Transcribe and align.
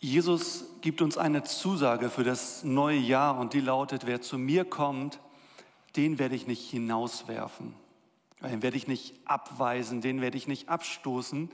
Jesus 0.00 0.64
gibt 0.80 1.02
uns 1.02 1.18
eine 1.18 1.42
Zusage 1.42 2.08
für 2.08 2.24
das 2.24 2.64
neue 2.64 2.96
Jahr 2.96 3.38
und 3.38 3.52
die 3.52 3.60
lautet, 3.60 4.06
wer 4.06 4.22
zu 4.22 4.38
mir 4.38 4.64
kommt, 4.64 5.20
den 5.94 6.18
werde 6.18 6.34
ich 6.34 6.46
nicht 6.46 6.70
hinauswerfen, 6.70 7.74
den 8.42 8.62
werde 8.62 8.78
ich 8.78 8.88
nicht 8.88 9.14
abweisen, 9.26 10.00
den 10.00 10.22
werde 10.22 10.38
ich 10.38 10.48
nicht 10.48 10.70
abstoßen. 10.70 11.50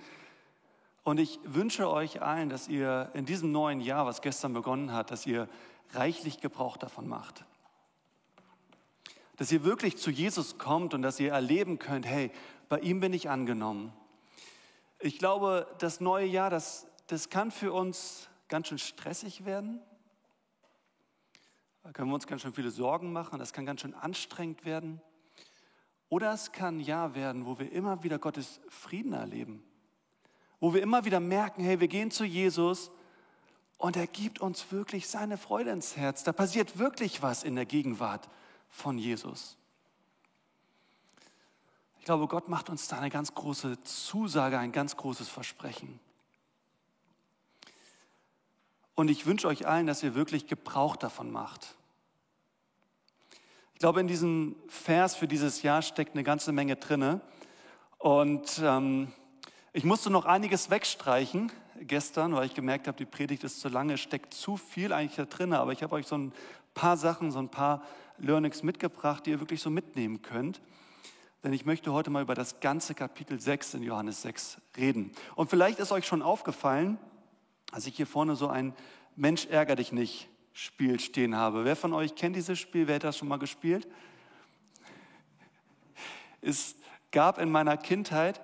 Und 1.02 1.18
ich 1.18 1.40
wünsche 1.42 1.90
euch 1.90 2.22
allen, 2.22 2.48
dass 2.48 2.68
ihr 2.68 3.10
in 3.14 3.26
diesem 3.26 3.50
neuen 3.50 3.80
Jahr, 3.80 4.06
was 4.06 4.22
gestern 4.22 4.52
begonnen 4.52 4.92
hat, 4.92 5.10
dass 5.10 5.26
ihr 5.26 5.48
reichlich 5.92 6.40
Gebrauch 6.40 6.76
davon 6.76 7.08
macht. 7.08 7.44
Dass 9.38 9.50
ihr 9.50 9.64
wirklich 9.64 9.96
zu 9.96 10.12
Jesus 10.12 10.56
kommt 10.56 10.94
und 10.94 11.02
dass 11.02 11.18
ihr 11.18 11.32
erleben 11.32 11.80
könnt, 11.80 12.06
hey, 12.06 12.30
bei 12.68 12.78
ihm 12.78 13.00
bin 13.00 13.12
ich 13.12 13.28
angenommen. 13.28 13.92
Ich 15.00 15.18
glaube, 15.18 15.66
das 15.78 16.00
neue 16.00 16.26
Jahr, 16.26 16.50
das, 16.50 16.86
das 17.08 17.28
kann 17.28 17.50
für 17.50 17.72
uns 17.72 18.28
ganz 18.48 18.68
schön 18.68 18.78
stressig 18.78 19.44
werden. 19.44 19.80
Da 21.82 21.92
können 21.92 22.10
wir 22.10 22.14
uns 22.14 22.26
ganz 22.26 22.42
schön 22.42 22.52
viele 22.52 22.70
Sorgen 22.70 23.12
machen. 23.12 23.38
Das 23.38 23.52
kann 23.52 23.66
ganz 23.66 23.80
schön 23.80 23.94
anstrengend 23.94 24.64
werden. 24.64 25.00
Oder 26.08 26.32
es 26.32 26.52
kann 26.52 26.78
ein 26.78 26.80
Jahr 26.80 27.14
werden, 27.14 27.46
wo 27.46 27.58
wir 27.58 27.70
immer 27.72 28.02
wieder 28.02 28.18
Gottes 28.18 28.60
Frieden 28.68 29.12
erleben. 29.12 29.62
Wo 30.60 30.74
wir 30.74 30.82
immer 30.82 31.04
wieder 31.04 31.20
merken, 31.20 31.62
hey, 31.62 31.80
wir 31.80 31.88
gehen 31.88 32.10
zu 32.10 32.24
Jesus 32.24 32.90
und 33.78 33.96
er 33.96 34.06
gibt 34.06 34.40
uns 34.40 34.72
wirklich 34.72 35.08
seine 35.08 35.36
Freude 35.36 35.70
ins 35.70 35.96
Herz. 35.96 36.24
Da 36.24 36.32
passiert 36.32 36.78
wirklich 36.78 37.22
was 37.22 37.44
in 37.44 37.56
der 37.56 37.66
Gegenwart 37.66 38.28
von 38.68 38.98
Jesus. 38.98 39.56
Ich 41.98 42.04
glaube, 42.04 42.28
Gott 42.28 42.48
macht 42.48 42.70
uns 42.70 42.88
da 42.88 42.98
eine 42.98 43.10
ganz 43.10 43.34
große 43.34 43.80
Zusage, 43.82 44.58
ein 44.58 44.72
ganz 44.72 44.96
großes 44.96 45.28
Versprechen. 45.28 45.98
Und 48.96 49.10
ich 49.10 49.26
wünsche 49.26 49.46
euch 49.46 49.66
allen, 49.68 49.86
dass 49.86 50.02
ihr 50.02 50.14
wirklich 50.14 50.46
Gebrauch 50.46 50.96
davon 50.96 51.30
macht. 51.30 51.76
Ich 53.74 53.78
glaube, 53.78 54.00
in 54.00 54.08
diesem 54.08 54.56
Vers 54.68 55.14
für 55.14 55.28
dieses 55.28 55.60
Jahr 55.62 55.82
steckt 55.82 56.14
eine 56.14 56.24
ganze 56.24 56.50
Menge 56.50 56.76
drinne. 56.76 57.20
Und 57.98 58.58
ähm, 58.64 59.12
ich 59.74 59.84
musste 59.84 60.08
noch 60.08 60.24
einiges 60.24 60.70
wegstreichen 60.70 61.52
gestern, 61.82 62.34
weil 62.34 62.46
ich 62.46 62.54
gemerkt 62.54 62.88
habe, 62.88 62.96
die 62.96 63.04
Predigt 63.04 63.44
ist 63.44 63.60
zu 63.60 63.68
lange, 63.68 63.98
steckt 63.98 64.32
zu 64.32 64.56
viel 64.56 64.94
eigentlich 64.94 65.16
da 65.16 65.26
drin. 65.26 65.52
Aber 65.52 65.72
ich 65.72 65.82
habe 65.82 65.94
euch 65.94 66.06
so 66.06 66.16
ein 66.16 66.32
paar 66.72 66.96
Sachen, 66.96 67.30
so 67.30 67.38
ein 67.38 67.50
paar 67.50 67.82
Learnings 68.16 68.62
mitgebracht, 68.62 69.26
die 69.26 69.30
ihr 69.32 69.40
wirklich 69.40 69.60
so 69.60 69.68
mitnehmen 69.68 70.22
könnt. 70.22 70.62
Denn 71.44 71.52
ich 71.52 71.66
möchte 71.66 71.92
heute 71.92 72.08
mal 72.08 72.22
über 72.22 72.34
das 72.34 72.60
ganze 72.60 72.94
Kapitel 72.94 73.38
6 73.38 73.74
in 73.74 73.82
Johannes 73.82 74.22
6 74.22 74.56
reden. 74.78 75.12
Und 75.34 75.50
vielleicht 75.50 75.80
ist 75.80 75.92
euch 75.92 76.06
schon 76.06 76.22
aufgefallen, 76.22 76.98
als 77.72 77.86
ich 77.86 77.96
hier 77.96 78.06
vorne 78.06 78.36
so 78.36 78.48
ein 78.48 78.74
Mensch 79.16 79.46
ärger 79.46 79.76
dich 79.76 79.92
nicht 79.92 80.28
Spiel 80.52 80.98
stehen 81.00 81.36
habe. 81.36 81.64
Wer 81.64 81.76
von 81.76 81.92
euch 81.92 82.14
kennt 82.14 82.34
dieses 82.34 82.58
Spiel? 82.58 82.86
Wer 82.86 82.96
hat 82.96 83.04
das 83.04 83.18
schon 83.18 83.28
mal 83.28 83.38
gespielt? 83.38 83.86
Es 86.40 86.76
gab 87.12 87.38
in 87.38 87.50
meiner 87.50 87.76
Kindheit 87.76 88.40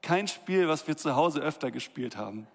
kein 0.00 0.28
Spiel, 0.28 0.68
was 0.68 0.86
wir 0.86 0.96
zu 0.96 1.16
Hause 1.16 1.40
öfter 1.40 1.72
gespielt 1.72 2.16
haben. 2.16 2.46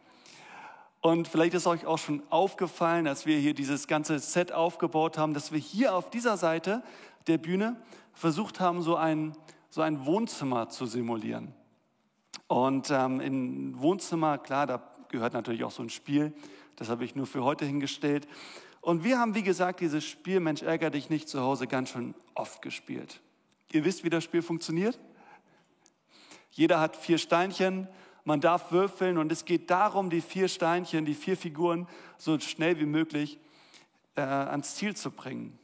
Und 1.02 1.28
vielleicht 1.28 1.56
ist 1.56 1.68
euch 1.68 1.86
auch 1.86 1.98
schon 1.98 2.22
aufgefallen, 2.30 3.08
als 3.08 3.26
wir 3.26 3.38
hier 3.38 3.54
dieses 3.54 3.88
ganze 3.88 4.20
Set 4.20 4.52
aufgebaut 4.52 5.18
haben, 5.18 5.34
dass 5.34 5.52
wir 5.52 5.60
hier 5.60 5.96
auf 5.96 6.10
dieser 6.10 6.38
Seite 6.38 6.84
der 7.28 7.38
Bühne 7.38 7.76
versucht 8.14 8.60
haben, 8.60 8.82
so 8.82 8.96
ein, 8.96 9.36
so 9.70 9.82
ein 9.82 10.06
Wohnzimmer 10.06 10.70
zu 10.70 10.86
simulieren. 10.86 11.54
Und 12.48 12.92
ähm, 12.92 13.20
im 13.20 13.82
Wohnzimmer, 13.82 14.38
klar, 14.38 14.68
da 14.68 14.91
gehört 15.12 15.34
natürlich 15.34 15.64
auch 15.64 15.72
so 15.72 15.84
ein 15.84 15.90
Spiel. 15.90 16.34
Das 16.76 16.90
habe 16.90 17.06
ich 17.06 17.16
nur 17.16 17.28
für 17.28 17.44
heute 17.44 17.66
hingestellt. 17.66 18.28
Und 18.82 19.04
wir 19.04 19.20
haben, 19.20 19.36
wie 19.36 19.44
gesagt, 19.44 19.80
dieses 19.80 20.04
Spiel 20.04 20.40
Mensch 20.40 20.64
ärger 20.64 20.90
dich 20.90 21.10
nicht 21.10 21.30
zu 21.30 21.42
Hause 21.42 21.68
ganz 21.68 21.90
schön 21.90 22.16
oft 22.34 22.62
gespielt. 22.64 23.22
Ihr 23.72 23.86
wisst, 23.86 24.04
wie 24.04 24.10
das 24.10 24.24
Spiel 24.24 24.42
funktioniert? 24.42 25.00
Jeder 26.50 26.80
hat 26.80 26.96
vier 26.96 27.20
Steinchen, 27.20 27.88
man 28.26 28.42
darf 28.42 28.72
würfeln 28.72 29.18
und 29.18 29.32
es 29.32 29.46
geht 29.46 29.70
darum, 29.70 30.10
die 30.10 30.22
vier 30.22 30.48
Steinchen, 30.48 31.06
die 31.06 31.14
vier 31.14 31.38
Figuren 31.38 31.88
so 32.18 32.40
schnell 32.40 32.80
wie 32.80 32.86
möglich 32.86 33.40
äh, 34.16 34.22
ans 34.22 34.76
Ziel 34.76 34.96
zu 34.96 35.12
bringen. 35.12 35.58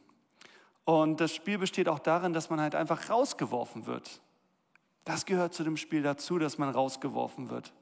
Und 0.86 1.20
das 1.20 1.36
Spiel 1.36 1.58
besteht 1.58 1.90
auch 1.90 2.00
darin, 2.00 2.34
dass 2.34 2.50
man 2.50 2.62
halt 2.62 2.76
einfach 2.76 3.10
rausgeworfen 3.10 3.88
wird. 3.88 4.22
Das 5.04 5.26
gehört 5.26 5.54
zu 5.54 5.64
dem 5.64 5.76
Spiel 5.76 6.04
dazu, 6.04 6.38
dass 6.38 6.58
man 6.58 6.70
rausgeworfen 6.70 7.50
wird 7.50 7.74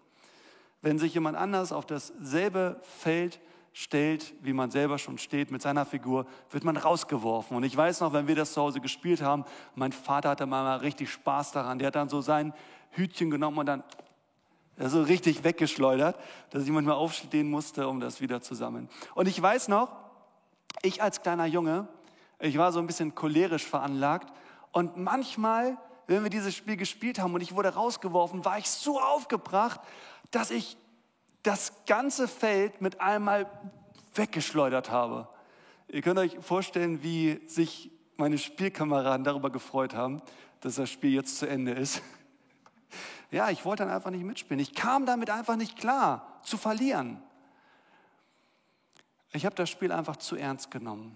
wenn 0.86 1.00
sich 1.00 1.16
jemand 1.16 1.36
anders 1.36 1.72
auf 1.72 1.88
dasselbe 1.88 2.80
Feld 2.84 3.40
stellt, 3.74 4.36
wie 4.44 4.54
man 4.54 4.70
selber 4.70 5.00
schon 5.00 5.18
steht 5.18 5.50
mit 5.50 5.64
seiner 5.64 5.84
Figur, 5.84 6.28
wird 6.52 6.64
man 6.64 6.78
rausgeworfen. 6.78 7.58
Und 7.58 7.64
ich 7.64 7.76
weiß 7.76 8.02
noch, 8.02 8.14
wenn 8.14 8.28
wir 8.28 8.36
das 8.36 8.54
zu 8.54 8.62
Hause 8.62 8.80
gespielt 8.82 9.20
haben, 9.20 9.46
mein 9.74 9.92
Vater 9.92 10.30
hatte 10.30 10.46
mal 10.46 10.78
richtig 10.78 11.12
Spaß 11.12 11.54
daran. 11.54 11.80
Der 11.80 11.88
hat 11.88 11.96
dann 11.96 12.08
so 12.08 12.22
sein 12.22 12.54
Hütchen 12.92 13.32
genommen 13.32 13.58
und 13.58 13.66
dann 13.66 13.84
so 14.78 15.02
richtig 15.02 15.44
weggeschleudert, 15.44 16.20
dass 16.52 16.62
ich 16.62 16.70
manchmal 16.70 16.98
aufstehen 16.98 17.50
musste, 17.50 17.88
um 17.88 18.00
das 18.00 18.22
wieder 18.22 18.42
zu 18.42 18.54
sammeln. 18.54 18.88
Und 19.16 19.28
ich 19.28 19.42
weiß 19.42 19.70
noch, 19.70 19.90
ich 20.84 21.02
als 21.02 21.24
kleiner 21.24 21.48
Junge, 21.48 21.88
ich 22.38 22.60
war 22.60 22.72
so 22.72 22.78
ein 22.78 22.86
bisschen 22.86 23.16
cholerisch 23.16 23.66
veranlagt 23.66 24.32
und 24.72 24.98
manchmal, 24.98 25.80
wenn 26.06 26.22
wir 26.22 26.30
dieses 26.30 26.54
Spiel 26.54 26.78
gespielt 26.78 27.18
haben 27.18 27.34
und 27.34 27.42
ich 27.42 27.56
wurde 27.56 27.70
rausgeworfen, 27.74 28.46
war 28.46 28.60
ich 28.60 28.70
so 28.70 29.02
aufgebracht, 29.02 29.82
dass 30.36 30.52
ich 30.52 30.78
das 31.44 31.86
ganze 31.86 32.28
Feld 32.28 32.82
mit 32.82 33.00
einmal 33.00 33.50
weggeschleudert 34.16 34.92
habe. 34.92 35.30
Ihr 35.88 36.02
könnt 36.02 36.20
euch 36.20 36.38
vorstellen, 36.40 37.02
wie 37.04 37.42
sich 37.48 37.90
meine 38.18 38.38
Spielkameraden 38.38 39.24
darüber 39.24 39.50
gefreut 39.50 39.94
haben, 39.94 40.22
dass 40.60 40.76
das 40.76 40.90
Spiel 40.90 41.14
jetzt 41.14 41.38
zu 41.38 41.48
Ende 41.48 41.72
ist. 41.72 42.02
Ja, 43.32 43.50
ich 43.50 43.64
wollte 43.66 43.84
dann 43.84 43.94
einfach 43.94 44.12
nicht 44.12 44.24
mitspielen. 44.24 44.60
Ich 44.60 44.76
kam 44.76 45.06
damit 45.06 45.30
einfach 45.30 45.56
nicht 45.56 45.78
klar, 45.78 46.40
zu 46.44 46.58
verlieren. 46.58 47.22
Ich 49.32 49.46
habe 49.46 49.56
das 49.56 49.70
Spiel 49.70 49.92
einfach 49.92 50.18
zu 50.18 50.36
ernst 50.36 50.70
genommen. 50.70 51.16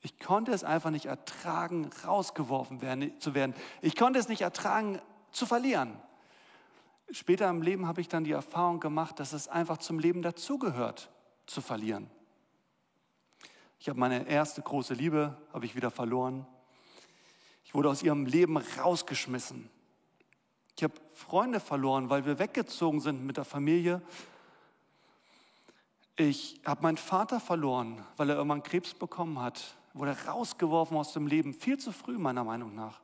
Ich 0.00 0.18
konnte 0.18 0.52
es 0.52 0.64
einfach 0.64 0.90
nicht 0.90 1.06
ertragen, 1.06 1.90
rausgeworfen 2.06 2.82
werden, 2.82 3.20
zu 3.20 3.34
werden. 3.34 3.54
Ich 3.80 3.96
konnte 3.96 4.18
es 4.18 4.28
nicht 4.28 4.42
ertragen, 4.42 5.00
zu 5.30 5.46
verlieren. 5.46 5.96
Später 7.10 7.48
im 7.50 7.62
Leben 7.62 7.86
habe 7.86 8.00
ich 8.00 8.08
dann 8.08 8.24
die 8.24 8.32
Erfahrung 8.32 8.80
gemacht, 8.80 9.20
dass 9.20 9.32
es 9.32 9.48
einfach 9.48 9.78
zum 9.78 9.98
Leben 9.98 10.22
dazugehört, 10.22 11.10
zu 11.46 11.60
verlieren. 11.60 12.10
Ich 13.78 13.88
habe 13.88 13.98
meine 13.98 14.26
erste 14.28 14.62
große 14.62 14.94
Liebe, 14.94 15.36
habe 15.52 15.66
ich 15.66 15.74
wieder 15.74 15.90
verloren. 15.90 16.46
Ich 17.64 17.74
wurde 17.74 17.90
aus 17.90 18.02
ihrem 18.02 18.26
Leben 18.26 18.56
rausgeschmissen. 18.56 19.68
Ich 20.76 20.84
habe 20.84 20.94
Freunde 21.12 21.60
verloren, 21.60 22.08
weil 22.08 22.24
wir 22.24 22.38
weggezogen 22.38 23.00
sind 23.00 23.24
mit 23.24 23.36
der 23.36 23.44
Familie. 23.44 24.00
Ich 26.16 26.60
habe 26.64 26.82
meinen 26.82 26.96
Vater 26.96 27.40
verloren, 27.40 28.04
weil 28.16 28.30
er 28.30 28.36
irgendwann 28.36 28.62
Krebs 28.62 28.94
bekommen 28.94 29.40
hat. 29.40 29.76
Wurde 29.94 30.16
rausgeworfen 30.26 30.96
aus 30.96 31.12
dem 31.12 31.26
Leben, 31.26 31.52
viel 31.52 31.78
zu 31.78 31.92
früh 31.92 32.16
meiner 32.16 32.44
Meinung 32.44 32.74
nach. 32.74 33.00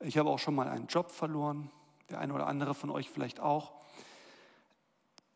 Ich 0.00 0.18
habe 0.18 0.30
auch 0.30 0.38
schon 0.38 0.54
mal 0.54 0.68
einen 0.68 0.86
Job 0.86 1.10
verloren 1.10 1.70
der 2.10 2.18
eine 2.18 2.32
oder 2.34 2.46
andere 2.46 2.74
von 2.74 2.90
euch 2.90 3.10
vielleicht 3.10 3.40
auch. 3.40 3.72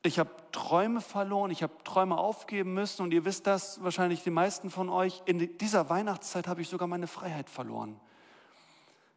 Ich 0.03 0.19
habe 0.19 0.31
Träume 0.53 1.01
verloren, 1.01 1.51
ich 1.51 1.63
habe 1.63 1.73
Träume 1.85 2.17
aufgeben 2.17 2.73
müssen 2.73 3.03
und 3.03 3.13
ihr 3.13 3.25
wisst 3.25 3.47
das 3.47 3.83
wahrscheinlich 3.83 4.23
die 4.23 4.31
meisten 4.31 4.71
von 4.71 4.89
euch. 4.89 5.23
In 5.27 5.59
dieser 5.59 5.91
Weihnachtszeit 5.91 6.47
habe 6.47 6.63
ich 6.63 6.69
sogar 6.69 6.89
meine 6.89 7.07
Freiheit 7.07 7.51
verloren. 7.51 7.99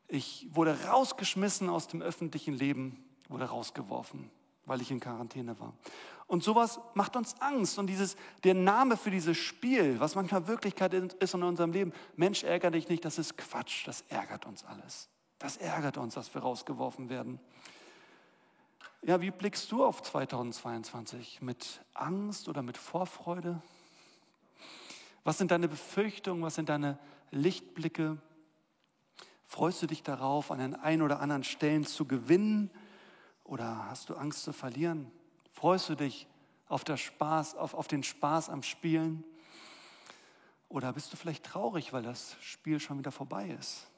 Ich 0.08 0.48
wurde 0.52 0.78
rausgeschmissen 0.88 1.70
aus 1.70 1.88
dem 1.88 2.02
öffentlichen 2.02 2.54
Leben, 2.54 3.06
wurde 3.30 3.46
rausgeworfen, 3.46 4.30
weil 4.66 4.82
ich 4.82 4.92
in 4.92 5.00
Quarantäne 5.00 5.58
war. 5.60 5.74
Und 6.28 6.44
sowas 6.44 6.80
macht 6.94 7.16
uns 7.16 7.36
Angst. 7.42 7.78
Und 7.78 7.88
dieses, 7.88 8.16
der 8.44 8.54
Name 8.54 8.98
für 8.98 9.12
dieses 9.12 9.38
Spiel, 9.38 10.00
was 10.00 10.16
manchmal 10.16 10.48
Wirklichkeit 10.48 10.94
ist 10.94 11.34
in 11.34 11.44
unserem 11.44 11.74
Leben, 11.74 11.94
Mensch, 12.16 12.44
ärgere 12.44 12.72
dich 12.72 12.90
nicht, 12.90 13.06
das 13.06 13.18
ist 13.18 13.38
Quatsch, 13.38 13.86
das 13.88 14.04
ärgert 14.10 14.46
uns 14.46 14.66
alles. 14.66 15.10
Das 15.42 15.58
ärgert 15.58 15.98
uns, 15.98 16.14
dass 16.14 16.32
wir 16.36 16.44
rausgeworfen 16.44 17.10
werden. 17.10 17.40
Ja, 19.02 19.22
wie 19.22 19.32
blickst 19.32 19.72
du 19.72 19.84
auf 19.84 20.04
2022? 20.04 21.42
Mit 21.42 21.82
Angst 21.96 22.48
oder 22.48 22.62
mit 22.62 22.78
Vorfreude? 22.78 23.60
Was 25.24 25.40
sind 25.40 25.50
deine 25.50 25.68
Befürchtungen? 25.68 26.44
Was 26.44 26.54
sind 26.54 26.70
deine 26.70 27.00
Lichtblicke? 27.32 28.22
Freust 29.48 29.82
du 29.82 29.88
dich 29.88 30.04
darauf, 30.04 30.52
an 30.52 30.60
den 30.60 30.76
ein 30.76 31.02
oder 31.02 31.20
anderen 31.20 31.44
Stellen 31.44 31.88
zu 31.88 32.06
gewinnen? 32.06 32.70
Oder 33.44 33.90
hast 33.90 34.10
du 34.10 34.16
Angst 34.16 34.44
zu 34.44 34.54
verlieren? 34.54 35.12
Freust 35.54 35.90
du 35.90 35.96
dich 35.96 36.28
auf, 36.68 36.84
Spaß, 36.96 37.56
auf, 37.56 37.74
auf 37.74 37.88
den 37.88 38.04
Spaß 38.04 38.52
am 38.52 38.62
Spielen? 38.62 39.24
Oder 40.70 40.94
bist 40.94 41.12
du 41.12 41.18
vielleicht 41.18 41.46
traurig, 41.46 41.94
weil 41.94 42.04
das 42.04 42.38
Spiel 42.42 42.80
schon 42.80 43.00
wieder 43.00 43.12
vorbei 43.12 43.50
ist? 43.60 43.91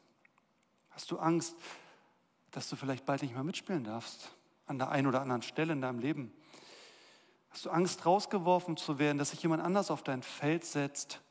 Hast 0.93 1.11
du 1.11 1.17
Angst, 1.17 1.55
dass 2.51 2.69
du 2.69 2.75
vielleicht 2.75 3.05
bald 3.05 3.21
nicht 3.21 3.33
mehr 3.33 3.43
mitspielen 3.43 3.83
darfst? 3.83 4.29
An 4.65 4.77
der 4.77 4.89
einen 4.89 5.07
oder 5.07 5.21
anderen 5.21 5.41
Stelle 5.41 5.73
in 5.73 5.81
deinem 5.81 5.99
Leben? 5.99 6.31
Hast 7.49 7.65
du 7.65 7.69
Angst, 7.69 8.05
rausgeworfen 8.05 8.77
zu 8.77 8.97
werden, 8.97 9.17
dass 9.17 9.31
sich 9.31 9.41
jemand 9.43 9.61
anders 9.61 9.91
auf 9.91 10.03
dein 10.03 10.23
Feld 10.23 10.65
setzt? 10.65 11.21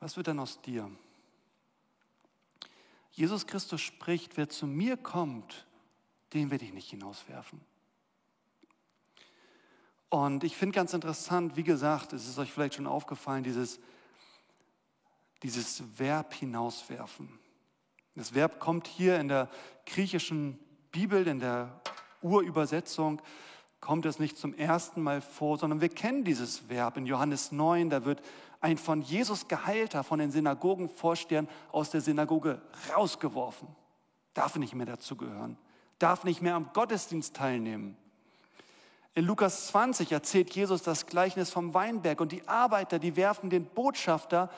Was 0.00 0.16
wird 0.16 0.28
dann 0.28 0.38
aus 0.38 0.60
dir? 0.62 0.90
Jesus 3.12 3.46
Christus 3.46 3.80
spricht, 3.80 4.36
wer 4.36 4.48
zu 4.48 4.66
mir 4.66 4.96
kommt, 4.96 5.66
den 6.32 6.50
werde 6.50 6.64
ich 6.64 6.72
nicht 6.72 6.90
hinauswerfen. 6.90 7.60
Und 10.08 10.44
ich 10.44 10.56
finde 10.56 10.74
ganz 10.74 10.92
interessant, 10.92 11.56
wie 11.56 11.62
gesagt, 11.62 12.12
es 12.12 12.26
ist 12.26 12.38
euch 12.38 12.52
vielleicht 12.52 12.74
schon 12.74 12.86
aufgefallen, 12.86 13.44
dieses, 13.44 13.80
dieses 15.42 15.82
Verb 15.98 16.34
hinauswerfen. 16.34 17.38
Das 18.14 18.34
Verb 18.34 18.60
kommt 18.60 18.86
hier 18.86 19.18
in 19.18 19.28
der 19.28 19.48
griechischen 19.86 20.58
Bibel, 20.90 21.26
in 21.26 21.40
der 21.40 21.80
Urübersetzung, 22.20 23.22
kommt 23.80 24.06
es 24.06 24.18
nicht 24.18 24.36
zum 24.36 24.54
ersten 24.54 25.02
Mal 25.02 25.20
vor, 25.20 25.58
sondern 25.58 25.80
wir 25.80 25.88
kennen 25.88 26.22
dieses 26.22 26.68
Verb 26.68 26.96
in 26.96 27.06
Johannes 27.06 27.52
9, 27.52 27.90
da 27.90 28.04
wird 28.04 28.22
ein 28.60 28.78
von 28.78 29.02
Jesus 29.02 29.48
geheilter, 29.48 30.04
von 30.04 30.20
den 30.20 30.30
Synagogenvorstehern 30.30 31.48
aus 31.72 31.90
der 31.90 32.00
Synagoge 32.00 32.62
rausgeworfen. 32.94 33.68
Darf 34.34 34.56
nicht 34.56 34.74
mehr 34.74 34.86
dazugehören, 34.86 35.58
darf 35.98 36.22
nicht 36.22 36.42
mehr 36.42 36.54
am 36.54 36.70
Gottesdienst 36.72 37.34
teilnehmen. 37.34 37.96
In 39.14 39.24
Lukas 39.24 39.66
20 39.68 40.12
erzählt 40.12 40.54
Jesus 40.54 40.82
das 40.82 41.06
Gleichnis 41.06 41.50
vom 41.50 41.74
Weinberg 41.74 42.20
und 42.20 42.32
die 42.32 42.46
Arbeiter, 42.46 42.98
die 42.98 43.16
werfen 43.16 43.50
den 43.50 43.64
Botschafter, 43.64 44.48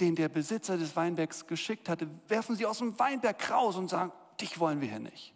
den 0.00 0.16
der 0.16 0.28
Besitzer 0.28 0.76
des 0.76 0.96
Weinbergs 0.96 1.46
geschickt 1.46 1.88
hatte, 1.88 2.08
werfen 2.28 2.56
sie 2.56 2.66
aus 2.66 2.78
dem 2.78 2.98
Weinberg 2.98 3.50
raus 3.50 3.76
und 3.76 3.88
sagen, 3.88 4.12
dich 4.40 4.58
wollen 4.58 4.80
wir 4.80 4.88
hier 4.88 4.98
nicht. 4.98 5.34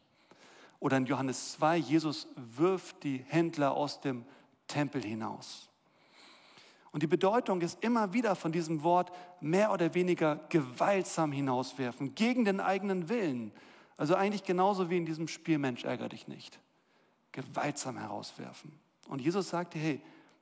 Oder 0.80 0.96
in 0.96 1.06
Johannes 1.06 1.52
2, 1.52 1.76
Jesus 1.76 2.28
wirft 2.36 3.02
die 3.02 3.24
Händler 3.28 3.72
aus 3.72 4.00
dem 4.00 4.24
Tempel 4.66 5.02
hinaus. 5.02 5.68
Und 6.90 7.02
die 7.02 7.06
Bedeutung 7.06 7.60
ist 7.60 7.82
immer 7.82 8.12
wieder 8.12 8.34
von 8.34 8.50
diesem 8.50 8.82
Wort 8.82 9.12
mehr 9.40 9.72
oder 9.72 9.94
weniger 9.94 10.36
gewaltsam 10.48 11.32
hinauswerfen, 11.32 12.14
gegen 12.14 12.44
den 12.44 12.60
eigenen 12.60 13.08
Willen. 13.08 13.52
Also 13.96 14.14
eigentlich 14.14 14.44
genauso 14.44 14.90
wie 14.90 14.96
in 14.96 15.06
diesem 15.06 15.28
Spiel 15.28 15.58
Mensch 15.58 15.84
ärger 15.84 16.08
dich 16.08 16.28
nicht 16.28 16.58
gewaltsam 17.32 17.98
herauswerfen. 17.98 18.72
Und 19.06 19.20
Jesus 19.20 19.50
sagte, 19.50 19.78
hey, 19.78 20.00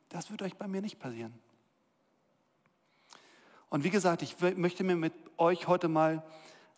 das 0.09 0.31
wird 0.31 0.43
euch 0.43 0.57
bei 0.57 0.69
mir 0.69 0.81
nicht 0.81 0.99
passieren. 0.99 1.35
Und 3.69 3.85
wie 3.85 3.91
gesagt, 3.91 4.23
ich 4.23 4.37
möchte 4.57 4.85
mir 4.85 4.97
mit 4.97 5.13
euch 5.39 5.67
heute 5.67 5.89
mal 5.89 6.23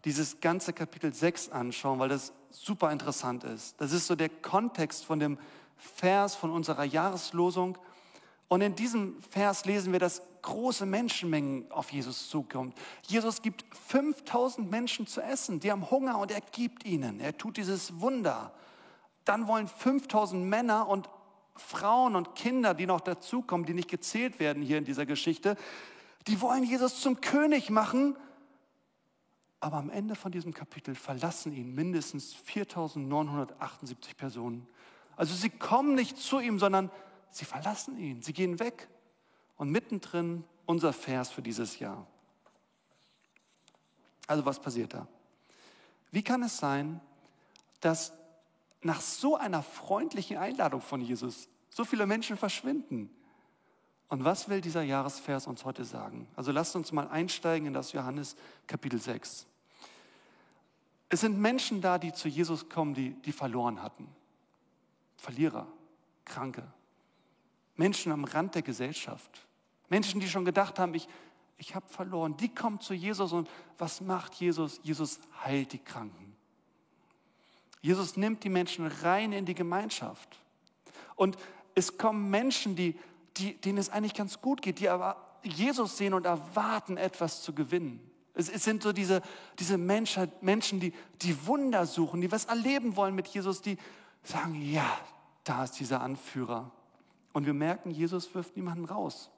dieses 0.04 0.40
ganze 0.40 0.72
Kapitel 0.72 1.12
6 1.12 1.50
anschauen, 1.50 1.98
weil 1.98 2.08
das 2.08 2.32
super 2.50 2.90
interessant 2.92 3.44
ist. 3.44 3.80
Das 3.80 3.92
ist 3.92 4.06
so 4.06 4.14
der 4.14 4.28
Kontext 4.28 5.04
von 5.04 5.18
dem 5.18 5.38
Vers 5.76 6.34
von 6.34 6.50
unserer 6.50 6.84
Jahreslosung. 6.84 7.78
Und 8.48 8.62
in 8.62 8.74
diesem 8.74 9.20
Vers 9.30 9.64
lesen 9.66 9.92
wir, 9.92 10.00
dass 10.00 10.22
große 10.42 10.86
Menschenmengen 10.86 11.70
auf 11.70 11.92
Jesus 11.92 12.30
zukommen. 12.30 12.72
Jesus 13.06 13.42
gibt 13.42 13.64
5000 13.88 14.70
Menschen 14.70 15.06
zu 15.06 15.20
essen, 15.20 15.60
die 15.60 15.70
haben 15.70 15.90
Hunger 15.90 16.18
und 16.18 16.30
er 16.30 16.40
gibt 16.40 16.86
ihnen. 16.86 17.20
Er 17.20 17.36
tut 17.36 17.58
dieses 17.58 18.00
Wunder. 18.00 18.52
Dann 19.24 19.46
wollen 19.46 19.68
5000 19.68 20.42
Männer 20.42 20.88
und 20.88 21.10
Frauen 21.56 22.16
und 22.16 22.34
Kinder, 22.34 22.72
die 22.72 22.86
noch 22.86 23.00
dazukommen, 23.00 23.66
die 23.66 23.74
nicht 23.74 23.90
gezählt 23.90 24.40
werden 24.40 24.62
hier 24.62 24.78
in 24.78 24.84
dieser 24.84 25.04
Geschichte, 25.04 25.56
die 26.28 26.40
wollen 26.40 26.62
Jesus 26.62 27.00
zum 27.00 27.20
König 27.20 27.70
machen. 27.70 28.16
Aber 29.60 29.78
am 29.78 29.90
Ende 29.90 30.14
von 30.14 30.30
diesem 30.30 30.54
Kapitel 30.54 30.94
verlassen 30.94 31.52
ihn 31.52 31.74
mindestens 31.74 32.34
4978 32.34 34.16
Personen. 34.16 34.68
Also 35.16 35.34
sie 35.34 35.50
kommen 35.50 35.94
nicht 35.94 36.16
zu 36.16 36.38
ihm, 36.38 36.60
sondern 36.60 36.90
sie 37.30 37.44
verlassen 37.44 37.98
ihn, 37.98 38.22
sie 38.22 38.32
gehen 38.32 38.60
weg. 38.60 38.88
Und 39.56 39.70
mittendrin 39.70 40.44
unser 40.66 40.92
Vers 40.92 41.30
für 41.30 41.42
dieses 41.42 41.80
Jahr. 41.80 42.06
Also 44.28 44.44
was 44.44 44.60
passiert 44.60 44.94
da? 44.94 45.08
Wie 46.12 46.22
kann 46.22 46.42
es 46.44 46.58
sein, 46.58 47.00
dass 47.80 48.12
nach 48.82 49.00
so 49.00 49.36
einer 49.36 49.62
freundlichen 49.62 50.36
Einladung 50.36 50.80
von 50.80 51.00
Jesus 51.00 51.48
so 51.70 51.84
viele 51.84 52.06
Menschen 52.06 52.36
verschwinden. 52.36 53.10
Und 54.08 54.24
was 54.24 54.48
will 54.48 54.60
dieser 54.60 54.82
Jahresvers 54.82 55.46
uns 55.46 55.64
heute 55.64 55.84
sagen? 55.84 56.26
Also 56.34 56.50
lasst 56.50 56.74
uns 56.76 56.92
mal 56.92 57.08
einsteigen 57.08 57.66
in 57.68 57.74
das 57.74 57.92
Johannes 57.92 58.36
Kapitel 58.66 59.00
6. 59.00 59.46
Es 61.10 61.20
sind 61.20 61.38
Menschen 61.38 61.80
da, 61.80 61.98
die 61.98 62.12
zu 62.12 62.28
Jesus 62.28 62.68
kommen, 62.68 62.94
die, 62.94 63.10
die 63.22 63.32
verloren 63.32 63.82
hatten. 63.82 64.08
Verlierer, 65.16 65.66
Kranke, 66.24 66.66
Menschen 67.76 68.12
am 68.12 68.24
Rand 68.24 68.54
der 68.54 68.62
Gesellschaft, 68.62 69.46
Menschen, 69.88 70.20
die 70.20 70.28
schon 70.28 70.44
gedacht 70.44 70.78
haben, 70.78 70.94
ich, 70.94 71.08
ich 71.56 71.74
habe 71.74 71.88
verloren. 71.88 72.36
Die 72.36 72.54
kommen 72.54 72.80
zu 72.80 72.94
Jesus 72.94 73.32
und 73.32 73.48
was 73.78 74.00
macht 74.00 74.34
Jesus? 74.34 74.80
Jesus 74.82 75.18
heilt 75.44 75.72
die 75.72 75.78
Kranken. 75.78 76.36
Jesus 77.80 78.16
nimmt 78.16 78.44
die 78.44 78.48
Menschen 78.48 78.86
rein 78.86 79.32
in 79.32 79.46
die 79.46 79.54
Gemeinschaft. 79.54 80.38
Und 81.16 81.36
es 81.74 81.96
kommen 81.96 82.28
Menschen, 82.28 82.76
die, 82.76 82.98
die, 83.38 83.54
denen 83.54 83.78
es 83.78 83.90
eigentlich 83.90 84.14
ganz 84.14 84.40
gut 84.40 84.62
geht, 84.62 84.80
die 84.80 84.88
aber 84.88 85.16
Jesus 85.42 85.96
sehen 85.96 86.14
und 86.14 86.26
erwarten, 86.26 86.96
etwas 86.96 87.42
zu 87.42 87.54
gewinnen. 87.54 88.00
Es, 88.34 88.48
es 88.48 88.64
sind 88.64 88.82
so 88.82 88.92
diese, 88.92 89.22
diese 89.58 89.78
Menschen, 89.78 90.30
Menschen 90.40 90.80
die, 90.80 90.92
die 91.22 91.46
Wunder 91.46 91.86
suchen, 91.86 92.20
die 92.20 92.30
was 92.30 92.44
erleben 92.46 92.96
wollen 92.96 93.14
mit 93.14 93.28
Jesus, 93.28 93.62
die 93.62 93.78
sagen, 94.22 94.54
ja, 94.54 94.98
da 95.44 95.64
ist 95.64 95.72
dieser 95.80 96.00
Anführer. 96.00 96.70
Und 97.32 97.46
wir 97.46 97.54
merken, 97.54 97.90
Jesus 97.90 98.34
wirft 98.34 98.56
niemanden 98.56 98.84
raus. 98.84 99.30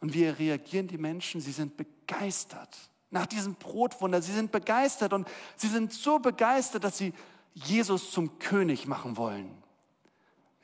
Und 0.00 0.12
wie 0.14 0.26
reagieren 0.26 0.88
die 0.88 0.98
Menschen? 0.98 1.40
Sie 1.40 1.52
sind 1.52 1.76
begeistert 1.76 2.76
nach 3.10 3.26
diesem 3.26 3.54
Brotwunder. 3.54 4.20
Sie 4.20 4.32
sind 4.32 4.52
begeistert 4.52 5.12
und 5.12 5.26
sie 5.56 5.68
sind 5.68 5.92
so 5.92 6.18
begeistert, 6.18 6.84
dass 6.84 6.98
sie 6.98 7.14
Jesus 7.54 8.10
zum 8.10 8.38
König 8.38 8.86
machen 8.86 9.16
wollen. 9.16 9.63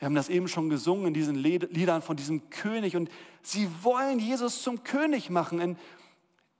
Wir 0.00 0.06
haben 0.06 0.14
das 0.14 0.30
eben 0.30 0.48
schon 0.48 0.70
gesungen 0.70 1.08
in 1.08 1.14
diesen 1.14 1.34
Liedern 1.34 2.00
von 2.00 2.16
diesem 2.16 2.48
König 2.48 2.96
und 2.96 3.10
sie 3.42 3.68
wollen 3.82 4.18
Jesus 4.18 4.62
zum 4.62 4.82
König 4.82 5.28
machen. 5.28 5.60
In, 5.60 5.76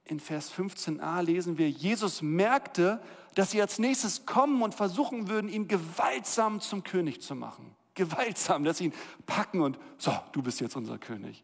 in 0.04 0.20
Vers 0.20 0.52
15a 0.52 1.22
lesen 1.22 1.56
wir, 1.56 1.70
Jesus 1.70 2.20
merkte, 2.20 3.00
dass 3.34 3.52
sie 3.52 3.62
als 3.62 3.78
nächstes 3.78 4.26
kommen 4.26 4.60
und 4.60 4.74
versuchen 4.74 5.28
würden, 5.28 5.48
ihn 5.48 5.68
gewaltsam 5.68 6.60
zum 6.60 6.84
König 6.84 7.22
zu 7.22 7.34
machen. 7.34 7.74
Gewaltsam, 7.94 8.62
dass 8.62 8.76
sie 8.76 8.84
ihn 8.86 8.94
packen 9.24 9.62
und 9.62 9.78
so, 9.96 10.12
du 10.32 10.42
bist 10.42 10.60
jetzt 10.60 10.76
unser 10.76 10.98
König. 10.98 11.42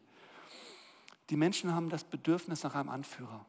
Die 1.31 1.35
Menschen 1.35 1.73
haben 1.73 1.89
das 1.89 2.03
Bedürfnis 2.03 2.61
nach 2.61 2.75
einem 2.75 2.89
Anführer. 2.89 3.43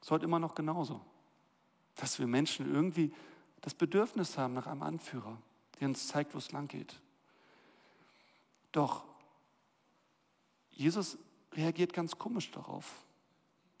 Es 0.00 0.06
ist 0.06 0.10
heute 0.10 0.24
immer 0.24 0.40
noch 0.40 0.56
genauso, 0.56 1.00
dass 1.94 2.18
wir 2.18 2.26
Menschen 2.26 2.74
irgendwie 2.74 3.14
das 3.60 3.72
Bedürfnis 3.72 4.36
haben 4.36 4.54
nach 4.54 4.66
einem 4.66 4.82
Anführer, 4.82 5.38
der 5.80 5.88
uns 5.88 6.06
zeigt, 6.08 6.34
wo 6.34 6.38
es 6.38 6.52
lang 6.52 6.68
geht. 6.68 6.94
Doch 8.72 9.04
Jesus 10.70 11.18
reagiert 11.52 11.92
ganz 11.92 12.18
komisch 12.18 12.50
darauf. 12.50 13.04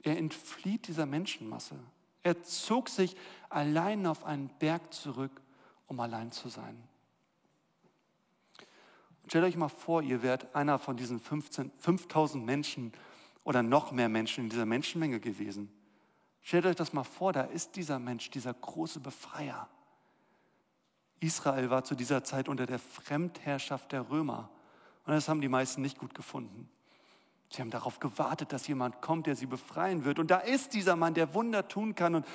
Er 0.02 0.18
entflieht 0.18 0.88
dieser 0.88 1.06
Menschenmasse. 1.06 1.76
Er 2.22 2.42
zog 2.42 2.88
sich 2.88 3.16
allein 3.48 4.06
auf 4.06 4.24
einen 4.24 4.48
Berg 4.58 4.92
zurück, 4.92 5.40
um 5.86 6.00
allein 6.00 6.32
zu 6.32 6.48
sein. 6.48 6.76
Und 9.22 9.30
stellt 9.30 9.44
euch 9.44 9.56
mal 9.56 9.68
vor, 9.68 10.02
ihr 10.02 10.22
wärt 10.22 10.54
einer 10.54 10.78
von 10.78 10.96
diesen 10.96 11.20
15, 11.20 11.70
5000 11.78 12.44
Menschen 12.44 12.92
oder 13.44 13.62
noch 13.62 13.92
mehr 13.92 14.08
Menschen 14.08 14.44
in 14.44 14.50
dieser 14.50 14.66
Menschenmenge 14.66 15.20
gewesen. 15.20 15.72
Stellt 16.42 16.66
euch 16.66 16.76
das 16.76 16.92
mal 16.92 17.04
vor, 17.04 17.32
da 17.32 17.42
ist 17.42 17.76
dieser 17.76 17.98
Mensch, 17.98 18.30
dieser 18.30 18.54
große 18.54 19.00
Befreier. 19.00 19.68
Israel 21.20 21.70
war 21.70 21.84
zu 21.84 21.94
dieser 21.94 22.24
Zeit 22.24 22.48
unter 22.48 22.66
der 22.66 22.78
Fremdherrschaft 22.78 23.92
der 23.92 24.10
Römer. 24.10 24.50
Und 25.04 25.12
das 25.12 25.28
haben 25.28 25.40
die 25.40 25.48
meisten 25.48 25.82
nicht 25.82 25.98
gut 25.98 26.14
gefunden. 26.14 26.68
Sie 27.50 27.60
haben 27.60 27.70
darauf 27.70 28.00
gewartet, 28.00 28.52
dass 28.52 28.66
jemand 28.66 29.00
kommt, 29.02 29.26
der 29.26 29.36
sie 29.36 29.46
befreien 29.46 30.04
wird. 30.04 30.18
Und 30.18 30.30
da 30.30 30.38
ist 30.38 30.72
dieser 30.72 30.96
Mann, 30.96 31.14
der 31.14 31.34
Wunder 31.34 31.68
tun 31.68 31.94
kann. 31.94 32.14
Und, 32.14 32.26